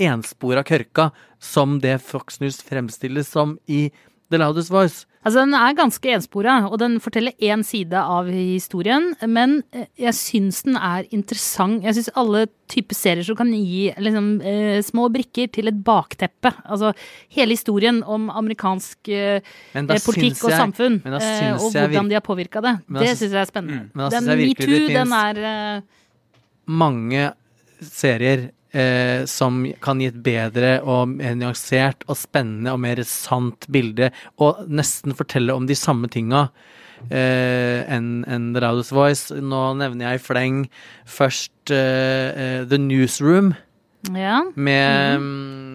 enspora 0.00 0.64
kørka 0.66 1.10
som 1.40 1.78
det 1.82 1.98
Fox 2.02 2.40
News 2.40 2.62
fremstilles 2.66 3.28
som 3.30 3.58
i 3.68 3.90
The 4.30 4.38
Loudest 4.38 4.70
Voice. 4.70 5.06
Altså, 5.26 5.42
den 5.42 5.52
er 5.58 5.74
ganske 5.76 6.08
enspora, 6.14 6.52
og 6.70 6.78
den 6.80 6.94
forteller 7.02 7.34
én 7.44 7.60
side 7.66 7.98
av 7.98 8.28
historien. 8.30 9.10
Men 9.28 9.58
eh, 9.74 9.84
jeg 10.00 10.14
syns 10.16 10.62
den 10.64 10.78
er 10.78 11.04
interessant. 11.12 11.82
Jeg 11.84 11.96
syns 11.98 12.08
alle 12.16 12.46
typer 12.72 12.96
serier 12.96 13.26
som 13.26 13.36
kan 13.36 13.50
gi 13.52 13.90
liksom, 14.00 14.30
eh, 14.40 14.78
små 14.86 15.10
brikker 15.12 15.50
til 15.52 15.68
et 15.68 15.82
bakteppe. 15.84 16.54
Altså 16.64 16.94
hele 17.36 17.52
historien 17.58 17.98
om 18.06 18.30
amerikansk 18.30 19.10
eh, 19.12 19.42
eh, 19.74 20.00
politikk 20.06 20.38
jeg, 20.40 20.46
og 20.46 20.56
samfunn, 20.56 21.00
eh, 21.04 21.52
og 21.58 21.68
hvordan 21.74 22.08
de 22.08 22.16
har 22.16 22.24
påvirka 22.24 22.62
det. 22.64 22.76
Da 22.88 23.02
Det 23.04 23.12
syns- 23.18 23.34
jeg 23.34 23.42
er 23.42 23.50
spennende. 23.50 23.90
Men 23.92 24.06
da 24.06 24.20
Den 24.20 24.46
metoo, 24.46 24.80
den 24.88 25.12
er 25.12 25.42
eh, 25.50 25.82
mange 26.70 27.32
serier 27.82 28.48
eh, 28.72 29.26
som 29.30 29.62
kan 29.82 30.00
gi 30.00 30.10
et 30.10 30.20
bedre 30.24 30.80
og 30.82 31.16
mer 31.16 31.38
nyansert 31.38 32.04
og 32.08 32.18
spennende 32.20 32.74
og 32.74 32.82
mer 32.84 33.02
sant 33.08 33.66
bilde, 33.72 34.10
og 34.38 34.64
nesten 34.68 35.16
fortelle 35.16 35.56
om 35.56 35.66
de 35.70 35.78
samme 35.78 36.10
tinga 36.12 36.48
Uh, 37.08 37.80
enn 37.88 38.26
en 38.28 38.50
The 38.52 38.60
Loudest 38.60 38.92
Voice. 38.92 39.32
Nå 39.32 39.60
nevner 39.80 40.10
jeg 40.10 40.18
i 40.18 40.20
fleng 40.20 40.58
først 41.08 41.72
uh, 41.72 42.28
uh, 42.28 42.68
The 42.68 42.76
Newsroom 42.76 43.54
Ja. 44.12 44.42
med 44.54 45.20
mm, 45.20 45.24
eh, 45.24 45.69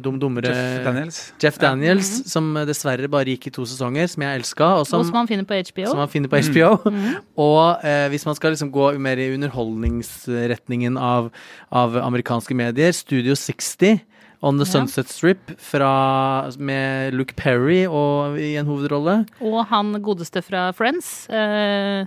Dum 0.00 0.18
Dummere 0.20 0.50
Jeff 0.52 0.84
Daniels. 0.84 1.18
Jeff 1.42 1.58
Daniels, 1.60 2.10
som 2.30 2.52
dessverre 2.68 3.08
bare 3.10 3.34
gikk 3.34 3.48
i 3.48 3.54
to 3.54 3.64
sesonger, 3.68 4.08
som 4.10 4.24
jeg 4.26 4.40
elska, 4.40 4.70
og 4.80 4.86
som, 4.88 5.00
Og 5.02 5.08
som 5.08 5.18
man 5.18 5.30
finner 5.30 5.46
på 5.48 5.58
HBO. 5.58 5.86
som 5.90 6.00
man 6.02 6.10
finner 6.12 6.32
på 6.32 6.40
HBO. 6.48 6.72
Og 7.48 7.84
eh, 7.84 8.08
hvis 8.12 8.26
man 8.28 8.36
skal 8.38 8.54
liksom 8.54 8.72
gå 8.74 8.92
mer 9.02 9.20
i 9.20 9.30
underholdningsretningen 9.34 10.98
av, 11.00 11.30
av 11.72 11.96
amerikanske 12.02 12.56
medier, 12.56 12.92
Studio 12.92 13.34
60 13.38 14.00
On 14.44 14.58
the 14.58 14.66
Sunset 14.68 15.08
Strip 15.08 15.54
fra, 15.56 16.50
med 16.60 17.14
Luke 17.16 17.32
Perry 17.38 17.86
og, 17.88 18.36
i 18.36 18.56
en 18.60 18.68
hovedrolle. 18.68 19.22
Og 19.40 19.62
han 19.70 19.94
godeste 20.04 20.42
fra 20.44 20.66
Friends. 20.76 21.24
Eh, 21.32 22.04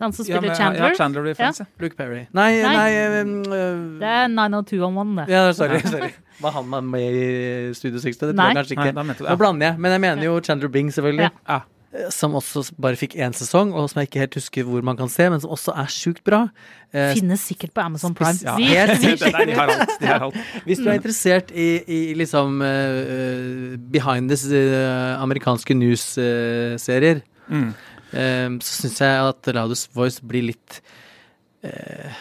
han 0.00 0.12
som 0.12 0.24
Ja, 0.26 0.36
spiller 0.36 0.48
men- 0.48 0.56
Chandler. 0.56 0.88
Ja, 0.88 0.94
Chandler 0.98 1.26
i 1.30 1.34
Friends, 1.34 1.58
ja. 1.60 1.66
Luke 1.80 1.96
Perry. 1.96 2.26
Nei, 2.32 2.50
nei, 2.62 2.74
Nei. 2.76 3.20
um, 3.22 3.32
uh, 3.46 4.00
Det 4.00 4.12
er 4.14 4.28
90211, 4.28 5.16
det. 5.26 5.28
Ja, 5.34 5.52
sorry. 5.52 5.80
sorry. 5.80 6.10
Var 6.42 6.50
han 6.54 6.68
med 6.90 7.00
i 7.00 7.74
Studio 7.74 7.98
60? 7.98 8.18
Det 8.28 8.36
tror 8.36 8.46
jeg 8.52 8.56
kanskje 8.60 8.76
Nei, 8.78 8.92
ikke. 8.92 9.18
du 9.18 9.24
Nå 9.26 9.36
blander 9.40 9.66
jeg, 9.72 9.78
men 9.82 9.92
jeg 9.96 10.00
mener 10.00 10.22
jo 10.28 10.38
Chandler 10.40 10.68
Bing, 10.68 10.92
selvfølgelig. 10.94 11.30
Ja. 11.48 11.58
Ja. 11.58 11.60
Som 12.12 12.34
også 12.36 12.62
bare 12.78 12.98
fikk 13.00 13.14
én 13.16 13.32
sesong, 13.32 13.72
og 13.74 13.88
som 13.90 14.02
jeg 14.02 14.10
ikke 14.10 14.20
helt 14.20 14.34
husker 14.36 14.62
hvor 14.68 14.82
man 14.84 14.94
kan 14.98 15.08
se, 15.08 15.24
men 15.32 15.40
som 15.40 15.50
også 15.50 15.72
er 15.72 15.86
sjukt 15.88 16.20
bra. 16.22 16.42
Eh, 16.92 17.14
Finnes 17.16 17.40
sikkert 17.40 17.72
på 17.74 17.80
Amazon 17.80 18.14
Prime. 18.14 18.36
Ja, 18.44 18.54
helt 18.60 19.00
de 19.48 19.54
har 19.56 19.72
alt. 19.72 19.94
De 19.98 20.06
har 20.06 20.20
alt. 20.28 20.36
Hvis 20.68 20.78
du 20.78 20.86
er 20.92 20.98
interessert 21.00 21.50
i, 21.50 21.80
i 21.88 22.14
liksom 22.14 22.60
eh, 22.60 22.68
eh, 22.68 23.76
behind 23.90 24.28
the 24.30 24.36
uh, 24.62 25.22
amerikanske 25.24 25.74
news-serier, 25.74 27.24
Mm. 27.48 27.70
Så 28.12 28.74
syns 28.82 29.00
jeg 29.04 29.30
at 29.30 29.50
Loudest 29.52 29.90
Voice 29.96 30.24
blir 30.24 30.48
litt 30.48 30.80
eh, 31.66 32.14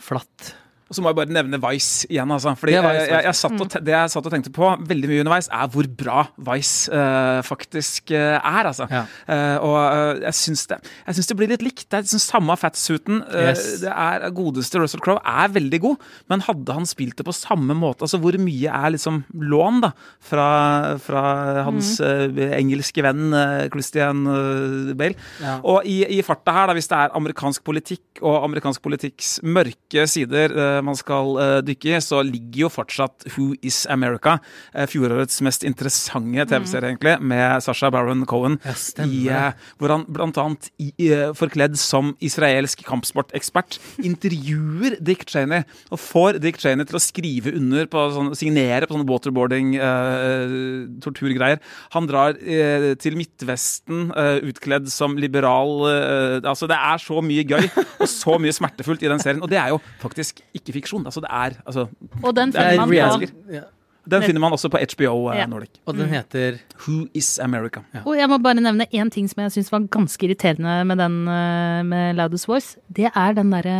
flatt. 0.00 0.54
Og 0.90 0.96
så 0.96 1.02
må 1.04 1.12
jeg 1.12 1.20
bare 1.20 1.30
nevne 1.30 1.58
Vice 1.62 2.08
igjen. 2.10 2.30
Altså. 2.34 2.56
Fordi 2.58 2.74
er 2.74 2.82
Vice, 2.82 3.06
jeg, 3.06 3.22
jeg, 3.28 3.38
satt 3.38 3.62
og, 3.62 3.74
det 3.86 3.92
jeg 3.94 4.10
satt 4.10 4.26
og 4.26 4.32
tenkte 4.34 4.50
på 4.54 4.70
veldig 4.90 5.10
mye 5.10 5.22
underveis, 5.22 5.48
er 5.54 5.68
hvor 5.70 5.86
bra 6.00 6.24
Vice 6.50 6.90
uh, 6.90 7.38
faktisk 7.46 8.10
uh, 8.10 8.40
er. 8.40 8.70
Altså. 8.72 8.88
Ja. 8.90 9.04
Uh, 9.30 9.68
og 9.68 10.24
jeg 10.24 10.34
syns 10.40 10.64
det, 10.72 10.80
jeg 11.06 11.18
syns 11.18 11.30
det 11.30 11.36
blir 11.38 11.52
litt 11.52 11.62
likt. 11.62 11.84
Det 11.86 12.00
er 12.00 12.06
liksom 12.08 12.24
samme 12.24 12.56
fatsuiten. 12.58 13.22
Yes. 13.30 13.84
det 13.84 13.92
er 13.92 14.26
Godeste 14.34 14.80
Russell 14.82 15.02
Crowe 15.04 15.22
er 15.22 15.52
veldig 15.54 15.80
god, 15.84 16.02
men 16.32 16.42
hadde 16.44 16.74
han 16.74 16.88
spilt 16.88 17.16
det 17.20 17.24
på 17.26 17.34
samme 17.34 17.74
måte 17.76 18.04
Altså 18.04 18.18
Hvor 18.20 18.34
mye 18.40 18.72
er 18.72 18.92
liksom 18.94 19.20
lån 19.38 19.80
da 19.84 19.90
fra, 20.24 20.46
fra 21.02 21.22
hans 21.66 21.98
Mm. 22.00 22.38
engelske 22.56 23.02
venn 23.04 23.34
Christian 23.72 24.22
Bale? 24.96 25.16
Ja. 25.42 25.56
Og 25.66 25.86
i, 25.88 25.98
i 26.16 26.20
farta 26.24 26.54
her, 26.54 26.70
da, 26.70 26.76
hvis 26.76 26.88
det 26.90 26.96
er 26.96 27.14
amerikansk 27.18 27.64
politikk 27.66 28.22
og 28.22 28.44
amerikansk 28.46 28.82
politikks 28.84 29.32
mørke 29.46 30.06
sider 30.10 30.54
man 30.86 30.98
skal 30.98 31.36
eh, 31.40 31.56
dykke 31.66 31.94
i, 31.94 32.00
så 32.04 32.22
ligger 32.26 32.66
jo 32.66 32.72
fortsatt 32.72 33.26
Who 33.34 33.52
Is 33.66 33.82
America, 33.90 34.38
uh, 34.74 34.86
fjorårets 34.90 35.40
mest 35.46 35.64
interessante 35.66 36.46
TV-serie, 36.50 36.92
egentlig, 36.92 37.16
med 37.22 37.62
Sasha 37.64 37.90
Baron 37.92 38.24
Cohen, 38.28 38.58
Ja, 38.64 38.74
i, 39.06 39.26
eh, 39.28 39.52
hvor 39.80 39.94
han 39.94 40.06
eh, 40.78 41.30
forkledd 41.36 41.78
som 41.80 42.14
israelsk 42.22 42.84
kampsportekspert 42.86 43.78
intervjuer 44.04 44.98
Dick 45.00 45.26
Cheney, 45.28 45.64
og 45.90 46.00
får 46.02 46.40
Dick 46.42 46.60
Cheney 46.60 46.88
til 46.88 46.98
å 46.98 47.02
skrive 47.02 47.54
under 47.56 47.88
på 47.90 48.06
sånn, 48.14 48.32
signere 48.38 48.88
på 48.88 48.96
sånne 48.96 49.08
waterboarding 49.10 49.74
eh. 49.80 51.58
Han 51.94 52.08
drar 52.08 52.36
eh, 52.40 52.92
til 53.00 53.16
Midtvesten 53.18 54.10
eh, 54.14 54.38
utkledd 54.50 54.88
som 54.92 55.16
liberal 55.20 55.86
eh, 55.90 56.36
Altså, 56.40 56.68
det 56.70 56.78
er 56.78 57.02
så 57.02 57.20
mye 57.24 57.44
gøy 57.46 57.66
og 58.00 58.08
så 58.10 58.36
mye 58.40 58.54
smertefullt 58.54 59.02
i 59.04 59.10
den 59.10 59.22
serien. 59.22 59.42
Og 59.44 59.50
det 59.50 59.58
er 59.60 59.72
jo 59.74 59.80
faktisk 60.02 60.40
ikke 60.56 60.69
fiksjon. 60.72 61.04
Altså, 61.04 61.20
det 61.20 61.30
er 61.30 61.60
altså 61.66 61.88
Og 62.22 62.34
den 62.34 62.50
er 62.54 62.70
finner 62.72 62.86
man 62.86 63.20
på 63.20 63.52
ja. 63.54 63.62
Den 64.10 64.22
finner 64.24 64.40
man 64.40 64.52
også 64.56 64.70
på 64.72 64.78
HBO 64.80 65.28
eh, 65.30 65.38
Ja. 65.38 65.46
Nordic. 65.46 65.76
Og 65.86 65.94
den 65.94 66.08
heter 66.08 66.56
Who 66.86 67.06
is 67.14 67.38
America? 67.38 67.82
Og 68.04 68.16
jeg 68.16 68.28
må 68.28 68.38
bare 68.42 68.54
nevne 68.58 68.86
én 68.96 69.10
ting 69.12 69.28
som 69.28 69.42
jeg 69.44 69.52
syns 69.52 69.70
var 69.70 69.80
ganske 69.92 70.24
irriterende 70.26 70.78
med 70.88 70.98
den 70.98 71.18
eh, 71.28 71.82
med 71.86 72.16
Loudest 72.16 72.48
Voice. 72.48 72.78
Det 72.88 73.10
er 73.14 73.34
den 73.36 73.50
derre 73.52 73.76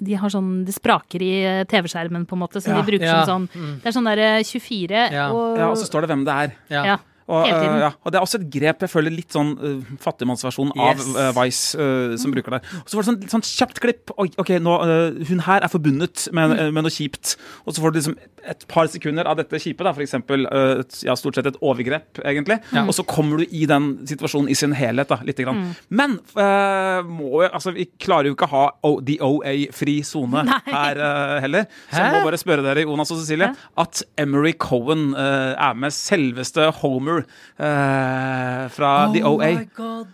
De 0.00 0.14
har 0.14 0.30
sånn 0.30 0.64
Det 0.64 0.74
spraker 0.78 1.20
i 1.26 1.32
eh, 1.44 1.64
TV-skjermen, 1.68 2.24
på 2.24 2.38
en 2.38 2.44
måte, 2.46 2.62
som 2.62 2.72
Ja. 2.72 2.80
de 2.82 2.86
bruker 2.92 3.04
Ja. 3.04 3.24
som 3.26 3.48
sånn 3.48 3.80
Det 3.82 3.86
er 3.90 3.98
sånn 3.98 4.08
derre 4.08 4.30
24 4.44 5.10
Ja. 5.12 5.26
og 5.32 5.58
Ja, 5.58 5.68
og 5.70 5.76
så 5.76 5.90
står 5.90 6.02
det 6.06 6.10
hvem 6.14 6.24
det 6.24 6.34
er. 6.34 6.54
Ja. 6.70 6.96
Ja. 7.26 7.32
Og, 7.34 7.46
Hele 7.46 7.58
tiden. 7.58 7.74
øh, 7.76 7.80
ja, 7.80 7.90
og 8.04 8.12
det 8.12 8.18
er 8.18 8.24
også 8.26 8.38
et 8.42 8.50
grep 8.52 8.82
jeg 8.84 8.90
føler 8.92 9.10
litt 9.14 9.32
sånn 9.32 9.54
uh, 9.56 9.94
fattigmannsversjon 10.04 10.72
Yes. 10.76 11.06
av 11.08 11.16
øh, 11.22 11.30
Vice 11.38 11.78
uh, 11.80 12.16
som 12.20 12.34
bruker 12.34 12.58
det. 12.58 12.60
Og 12.82 12.90
så 12.90 12.98
var 12.98 13.06
det 13.06 13.08
sånn, 13.08 13.22
sånn 13.32 13.44
kjapt 13.48 13.80
klipp. 13.80 14.12
Oi, 14.20 14.28
ok, 14.42 14.50
nå, 14.60 14.74
uh, 14.84 15.24
Hun 15.30 15.40
her 15.46 15.64
er 15.64 15.72
forbundet 15.72 16.26
med, 16.36 16.52
øh, 16.58 16.68
med 16.76 16.84
noe 16.84 16.92
kjipt. 16.92 17.36
Og 17.64 17.72
så 17.76 17.80
får 17.80 17.94
du 17.94 17.98
liksom 18.02 18.16
et 18.44 18.66
par 18.68 18.90
sekunder 18.92 19.24
av 19.24 19.38
dette 19.40 19.56
kjipe, 19.56 19.80
da, 19.86 19.94
for 19.96 20.04
eksempel 20.04 20.44
øh, 20.52 20.82
ja, 21.06 21.14
stort 21.16 21.38
sett 21.38 21.46
et 21.48 21.56
overgrep, 21.64 22.20
egentlig. 22.28 22.58
Og 22.82 22.92
så 22.92 23.06
kommer 23.08 23.40
du 23.40 23.46
i 23.48 23.62
den 23.70 23.86
situasjonen 24.04 24.50
i 24.52 24.56
sin 24.58 24.74
helhet, 24.76 25.08
da, 25.08 25.16
lite 25.24 25.46
grann. 25.46 25.62
Men 25.88 26.18
øh, 26.36 27.08
må 27.08 27.30
jo, 27.40 27.48
altså, 27.48 27.72
vi 27.72 27.86
klarer 28.04 28.28
jo 28.28 28.34
ikke 28.36 28.44
å 28.50 28.52
ha 28.52 28.64
o, 28.84 28.98
the 29.00 29.16
OA-fri 29.24 30.02
sone 30.04 30.44
her 30.68 31.00
heller. 31.40 31.64
Så 31.88 32.02
jeg 32.04 32.18
må 32.18 32.20
bare 32.28 32.42
spørre 32.42 32.66
dere, 32.66 32.84
Jonas 32.84 33.14
og 33.16 33.22
Cecilie, 33.22 33.48
at 33.80 34.04
Emery 34.20 34.52
Cohen 34.60 35.14
er 35.16 35.72
med 35.80 35.94
selveste 35.96 36.68
Homer 36.82 37.13
Arthur 37.14 38.64
eh, 38.64 38.68
fra 38.68 39.10
The 39.12 39.22
Oh 39.22 39.36
OA. 39.40 39.52
my 39.52 39.68
god. 39.76 40.06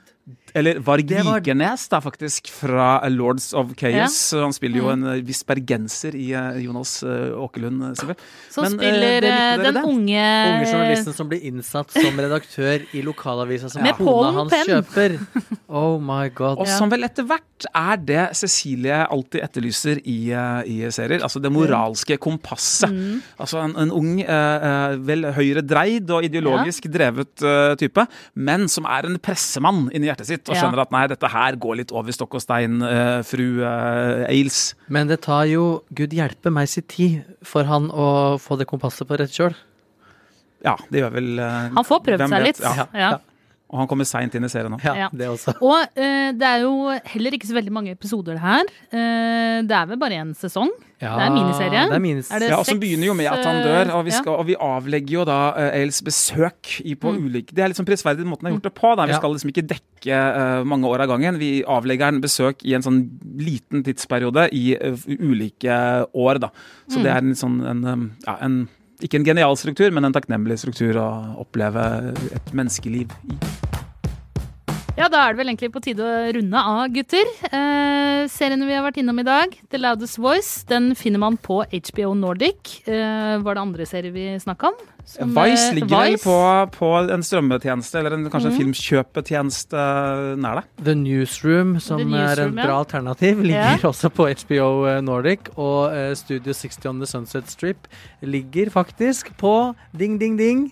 Eller 0.55 0.79
Varg 0.79 1.07
Det 1.07 1.23
var- 1.25 1.41
Vikernes, 1.41 1.89
da, 1.89 2.01
faktisk, 2.01 2.51
fra 2.51 3.09
Lords 3.09 3.53
of 3.55 3.75
Chaos. 3.77 4.33
Han 4.33 4.53
spiller 4.53 4.81
jo 4.81 4.89
en 4.91 5.05
eh, 5.07 5.23
viss 5.23 5.43
bergenser 5.47 6.15
i 6.19 6.33
eh, 6.33 6.59
Jonas 6.65 7.03
eh, 7.03 7.31
Åkerlund, 7.39 7.97
Som 7.97 8.15
Men, 8.65 8.73
spiller 8.73 9.21
den 9.21 9.75
det? 9.75 9.85
unge 9.85 10.25
Unge 10.51 10.67
journalisten 10.67 11.15
som 11.15 11.29
blir 11.29 11.45
innsatt 11.47 11.93
som 11.93 12.19
redaktør 12.19 12.83
i 12.97 13.03
lokalavisa 13.03 13.71
som 13.71 13.85
ja. 13.87 13.95
kona 13.99 14.33
hans 14.33 14.51
pen. 14.55 14.67
kjøper. 14.67 15.19
Oh 15.71 16.01
my 16.03 16.29
god. 16.35 16.59
Og 16.59 16.67
som 16.67 16.91
vel 16.91 17.05
etter 17.07 17.23
hvert 17.23 17.67
er 17.71 18.01
det 18.03 18.23
Cecilie 18.35 19.05
alltid 19.07 19.45
etterlyser 19.45 20.01
i, 20.03 20.33
i 20.67 20.79
serier. 20.91 21.23
Altså 21.23 21.39
det 21.39 21.53
moralske 21.55 22.17
kompasset. 22.19 22.91
Mm. 22.91 23.21
Altså 23.39 23.61
en, 23.63 23.77
en 23.79 23.93
ung, 23.95 24.17
vel 24.19 24.27
høyre 24.27 25.11
vel 25.11 25.27
høyredreid 25.37 26.11
og 26.15 26.27
ideologisk 26.27 26.89
drevet 26.93 27.45
type, 27.79 28.05
men 28.35 28.67
som 28.71 28.87
er 28.91 29.07
en 29.07 29.19
pressemann 29.23 29.87
inni 29.95 30.11
hjertet 30.11 30.27
sitt 30.31 30.40
og 30.49 30.55
Ja. 30.55 30.63
skjønner 30.63 30.81
at 30.83 30.91
nei, 30.95 31.07
dette 31.07 31.29
her 31.29 31.57
går 31.57 31.77
litt 31.77 31.93
over 31.93 32.13
stokk 32.13 32.35
og 32.35 32.41
stein, 32.45 32.81
uh, 32.83 33.23
fru 33.27 33.61
uh, 33.63 34.25
Ailes. 34.29 34.75
Men 34.89 35.09
det 35.11 35.21
tar 35.27 35.45
jo 35.51 35.83
gud 35.95 36.11
hjelpe 36.17 36.51
meg 36.51 36.69
sin 36.69 36.87
tid 36.89 37.25
for 37.43 37.65
han 37.65 37.91
å 37.91 38.39
få 38.41 38.57
det 38.59 38.67
kompasset 38.71 39.07
på 39.09 39.19
rett 39.21 39.31
kjøl. 39.35 39.55
Ja, 40.65 40.77
det 40.93 41.01
gjør 41.01 41.13
vel 41.17 41.39
uh, 41.41 41.71
Han 41.75 41.85
får 41.89 42.03
prøvd 42.05 42.29
seg 42.29 42.43
litt. 42.45 42.61
Ja. 42.61 42.87
Ja. 42.95 43.11
Og 43.71 43.79
han 43.79 43.87
kommer 43.87 44.03
seint 44.09 44.35
inn 44.35 44.43
i 44.43 44.49
serien 44.51 44.73
nå. 44.75 44.81
Ja, 44.83 44.95
Ja. 45.05 45.09
det 45.15 45.29
også. 45.31 45.55
Og 45.63 45.79
uh, 45.95 46.31
det 46.35 46.43
er 46.43 46.63
jo 46.65 46.73
heller 47.13 47.37
ikke 47.37 47.47
så 47.47 47.55
veldig 47.55 47.73
mange 47.73 47.93
episoder 47.95 48.35
det 48.35 48.43
her. 48.43 48.65
Uh, 48.91 49.63
det 49.63 49.77
er 49.79 49.87
vel 49.93 50.01
bare 50.01 50.19
én 50.19 50.33
sesong? 50.35 50.73
Ja, 51.01 51.15
det 51.17 51.27
er 51.29 51.33
miniserie. 51.33 51.83
Det 51.89 51.97
er 51.97 52.03
minis 52.05 52.29
Er 52.35 52.43
det 52.43 52.49
Ja, 52.51 52.57
og 52.61 52.67
som 52.69 52.81
begynner 52.83 53.07
jo 53.09 53.15
med 53.17 53.25
at 53.31 53.41
han 53.47 53.63
dør, 53.65 53.93
og 53.97 54.03
vi, 54.05 54.11
eh, 54.13 54.19
skal, 54.19 54.35
og 54.37 54.45
vi 54.51 54.57
avlegger 54.61 55.15
jo 55.15 55.23
da 55.25 55.39
uh, 55.55 55.69
Ailes 55.79 56.03
besøk 56.05 56.75
i, 56.85 56.93
på 56.95 57.15
ulike 57.17 57.55
Det 57.57 57.63
er 57.65 57.73
sånn 57.79 57.87
prisverdig 57.89 58.27
måten 58.29 58.45
han 58.45 58.51
har 58.53 58.59
gjort 58.59 58.67
det 58.69 58.75
på. 58.77 58.91
Da. 58.99 59.07
Vi 59.07 59.15
Ja. 59.15 59.21
skal 59.23 59.33
liksom 59.33 59.53
ikke 59.55 59.65
dekke 59.71 60.19
uh, 60.19 60.65
mange 60.69 60.91
år 60.91 61.07
av 61.07 61.09
gangen. 61.15 61.39
Vi 61.41 61.63
avlegger 61.65 62.11
han 62.11 62.21
besøk 62.21 62.67
i 62.69 62.75
en 62.77 62.83
sånn 62.85 63.01
liten 63.39 63.87
tidsperiode 63.87 64.49
i 64.53 64.75
ulike 65.21 65.79
år, 66.13 66.41
da. 66.43 66.51
Så 66.91 67.01
det 67.03 67.15
er 67.15 67.23
en 67.23 67.33
sånn 67.39 67.61
en, 67.65 67.85
um, 67.87 68.05
ja, 68.27 68.37
en 68.45 68.61
ikke 69.01 69.21
en 69.21 69.27
genial 69.27 69.57
struktur, 69.57 69.91
men 69.95 70.07
en 70.07 70.17
takknemlig 70.17 70.61
struktur 70.63 71.01
å 71.01 71.09
oppleve 71.45 71.87
et 72.37 72.55
menneskeliv 72.57 73.15
i. 73.31 73.70
Ja, 75.01 75.07
da 75.09 75.23
er 75.25 75.33
det 75.33 75.41
vel 75.41 75.49
egentlig 75.49 75.71
på 75.73 75.81
tide 75.81 76.05
å 76.05 76.17
runde 76.37 76.61
av, 76.61 76.81
gutter. 76.93 77.29
Eh, 77.49 78.27
seriene 78.29 78.67
vi 78.69 78.75
har 78.77 78.83
vært 78.85 78.99
innom 79.01 79.17
i 79.23 79.25
dag, 79.25 79.55
The 79.73 79.79
Loudest 79.81 80.19
Voice, 80.21 80.67
den 80.69 80.91
finner 80.99 81.23
man 81.23 81.39
på 81.41 81.63
HBO 81.65 82.11
Nordic. 82.19 82.83
Eh, 82.85 83.39
var 83.41 83.57
det 83.57 83.63
andre 83.63 83.87
serier 83.89 84.13
vi 84.13 84.27
snakka 84.43 84.69
om? 84.69 84.77
Som, 85.09 85.33
Vice 85.39 85.71
eh, 85.71 85.79
ligger 85.79 85.95
vel 85.95 86.19
Vice? 86.19 86.29
på, 86.29 86.37
på 86.77 86.93
en 87.17 87.25
strømmetjeneste, 87.25 87.97
eller 88.03 88.19
en, 88.19 88.29
kanskje 88.29 88.53
en 88.53 88.61
filmkjøpetjeneste 88.61 89.89
nær 90.45 90.61
deg. 90.61 90.71
The 90.85 90.99
Newsroom, 91.01 91.79
som 91.81 92.05
The 92.05 92.05
er 92.05 92.13
Newsroom, 92.13 92.53
en 92.53 92.61
ja. 92.61 92.69
bra 92.69 92.79
alternativ, 92.85 93.45
ligger 93.49 93.81
yeah. 93.81 93.91
også 93.95 94.13
på 94.13 94.29
HBO 94.45 94.71
Nordic. 95.09 95.49
Og 95.57 95.97
uh, 95.97 96.11
Studio 96.13 96.53
60 96.53 96.93
on 96.93 97.01
the 97.01 97.09
Sunset 97.09 97.49
Strip 97.49 97.89
ligger 98.21 98.69
faktisk 98.77 99.33
på 99.41 99.73
ding, 99.97 100.21
ding, 100.21 100.37
ding 100.37 100.67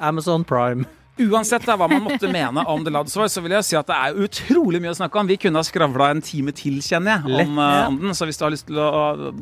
Amazon 0.00 0.42
Prime. 0.42 0.90
Uansett 1.20 1.66
da, 1.68 1.76
hva 1.78 1.88
man 1.90 2.02
måtte 2.04 2.30
mene 2.32 2.64
om 2.70 2.84
The 2.86 2.92
Voice, 2.94 3.28
så 3.34 3.42
vil 3.44 3.54
jeg 3.56 3.66
si 3.68 3.76
at 3.78 3.88
det 3.90 3.96
er 3.96 4.18
utrolig 4.24 4.80
mye 4.82 4.94
å 4.94 4.98
snakke 4.98 5.20
om. 5.20 5.30
Vi 5.30 5.38
kunne 5.42 5.60
ha 5.60 5.66
skravla 5.66 6.10
en 6.14 6.22
time 6.24 6.54
til, 6.56 6.78
kjenner 6.84 7.20
jeg, 7.20 7.44
om, 7.44 7.60
uh, 7.60 7.88
om 7.90 7.98
den. 8.00 8.16
Så 8.16 8.28
hvis 8.28 8.40
du 8.40 8.46
har 8.46 8.54
lyst 8.54 8.68
til 8.70 8.80
å, 8.80 8.88
å 8.88 9.32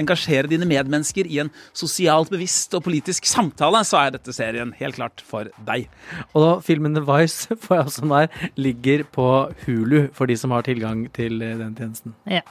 engasjere 0.00 0.50
dine 0.50 0.68
medmennesker 0.68 1.28
i 1.30 1.40
en 1.44 1.52
sosialt 1.76 2.32
bevisst 2.32 2.74
og 2.76 2.84
politisk 2.86 3.28
samtale, 3.30 3.82
så 3.86 4.02
er 4.02 4.16
dette 4.16 4.34
serien 4.36 4.74
helt 4.78 4.98
klart 4.98 5.24
for 5.26 5.50
deg. 5.68 5.88
Og 6.32 6.44
da, 6.44 6.52
filmen 6.64 6.96
The 6.96 7.04
Vice 7.08 7.56
får 7.64 7.80
jeg 7.80 7.88
også 7.90 8.10
der, 8.14 8.50
ligger 8.60 9.06
på 9.14 9.30
Hulu 9.64 10.00
for 10.14 10.30
de 10.30 10.38
som 10.38 10.54
har 10.54 10.66
tilgang 10.66 11.06
til 11.14 11.42
eh, 11.42 11.56
den 11.60 11.74
tjenesten. 11.78 12.14
Ja. 12.30 12.44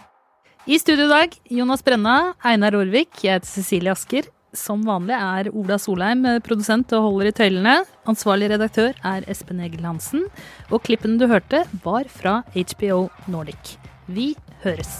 I 0.64 0.78
studio 0.80 1.10
i 1.10 1.12
dag, 1.12 1.34
Jonas 1.52 1.84
Brenna, 1.84 2.34
Einar 2.48 2.78
Orvik, 2.80 3.18
jeg 3.26 3.36
heter 3.36 3.50
Cecilie 3.50 3.92
Asker. 3.92 4.30
Som 4.54 4.84
vanlig 4.86 5.18
er 5.18 5.50
Ola 5.58 5.80
Solheim 5.82 6.26
eh, 6.30 6.40
produsent 6.46 6.94
og 6.94 7.08
holder 7.08 7.32
i 7.32 7.36
tøylene. 7.40 7.76
Ansvarlig 8.10 8.52
redaktør 8.54 8.94
er 9.02 9.26
Espen 9.32 9.64
Egil 9.66 9.88
Hansen. 9.88 10.28
Og 10.70 10.86
klippen 10.86 11.18
du 11.18 11.26
hørte, 11.32 11.66
var 11.86 12.06
fra 12.22 12.42
HBO 12.54 13.08
Nordic. 13.34 13.78
Vi 14.06 14.36
høres. 14.62 15.00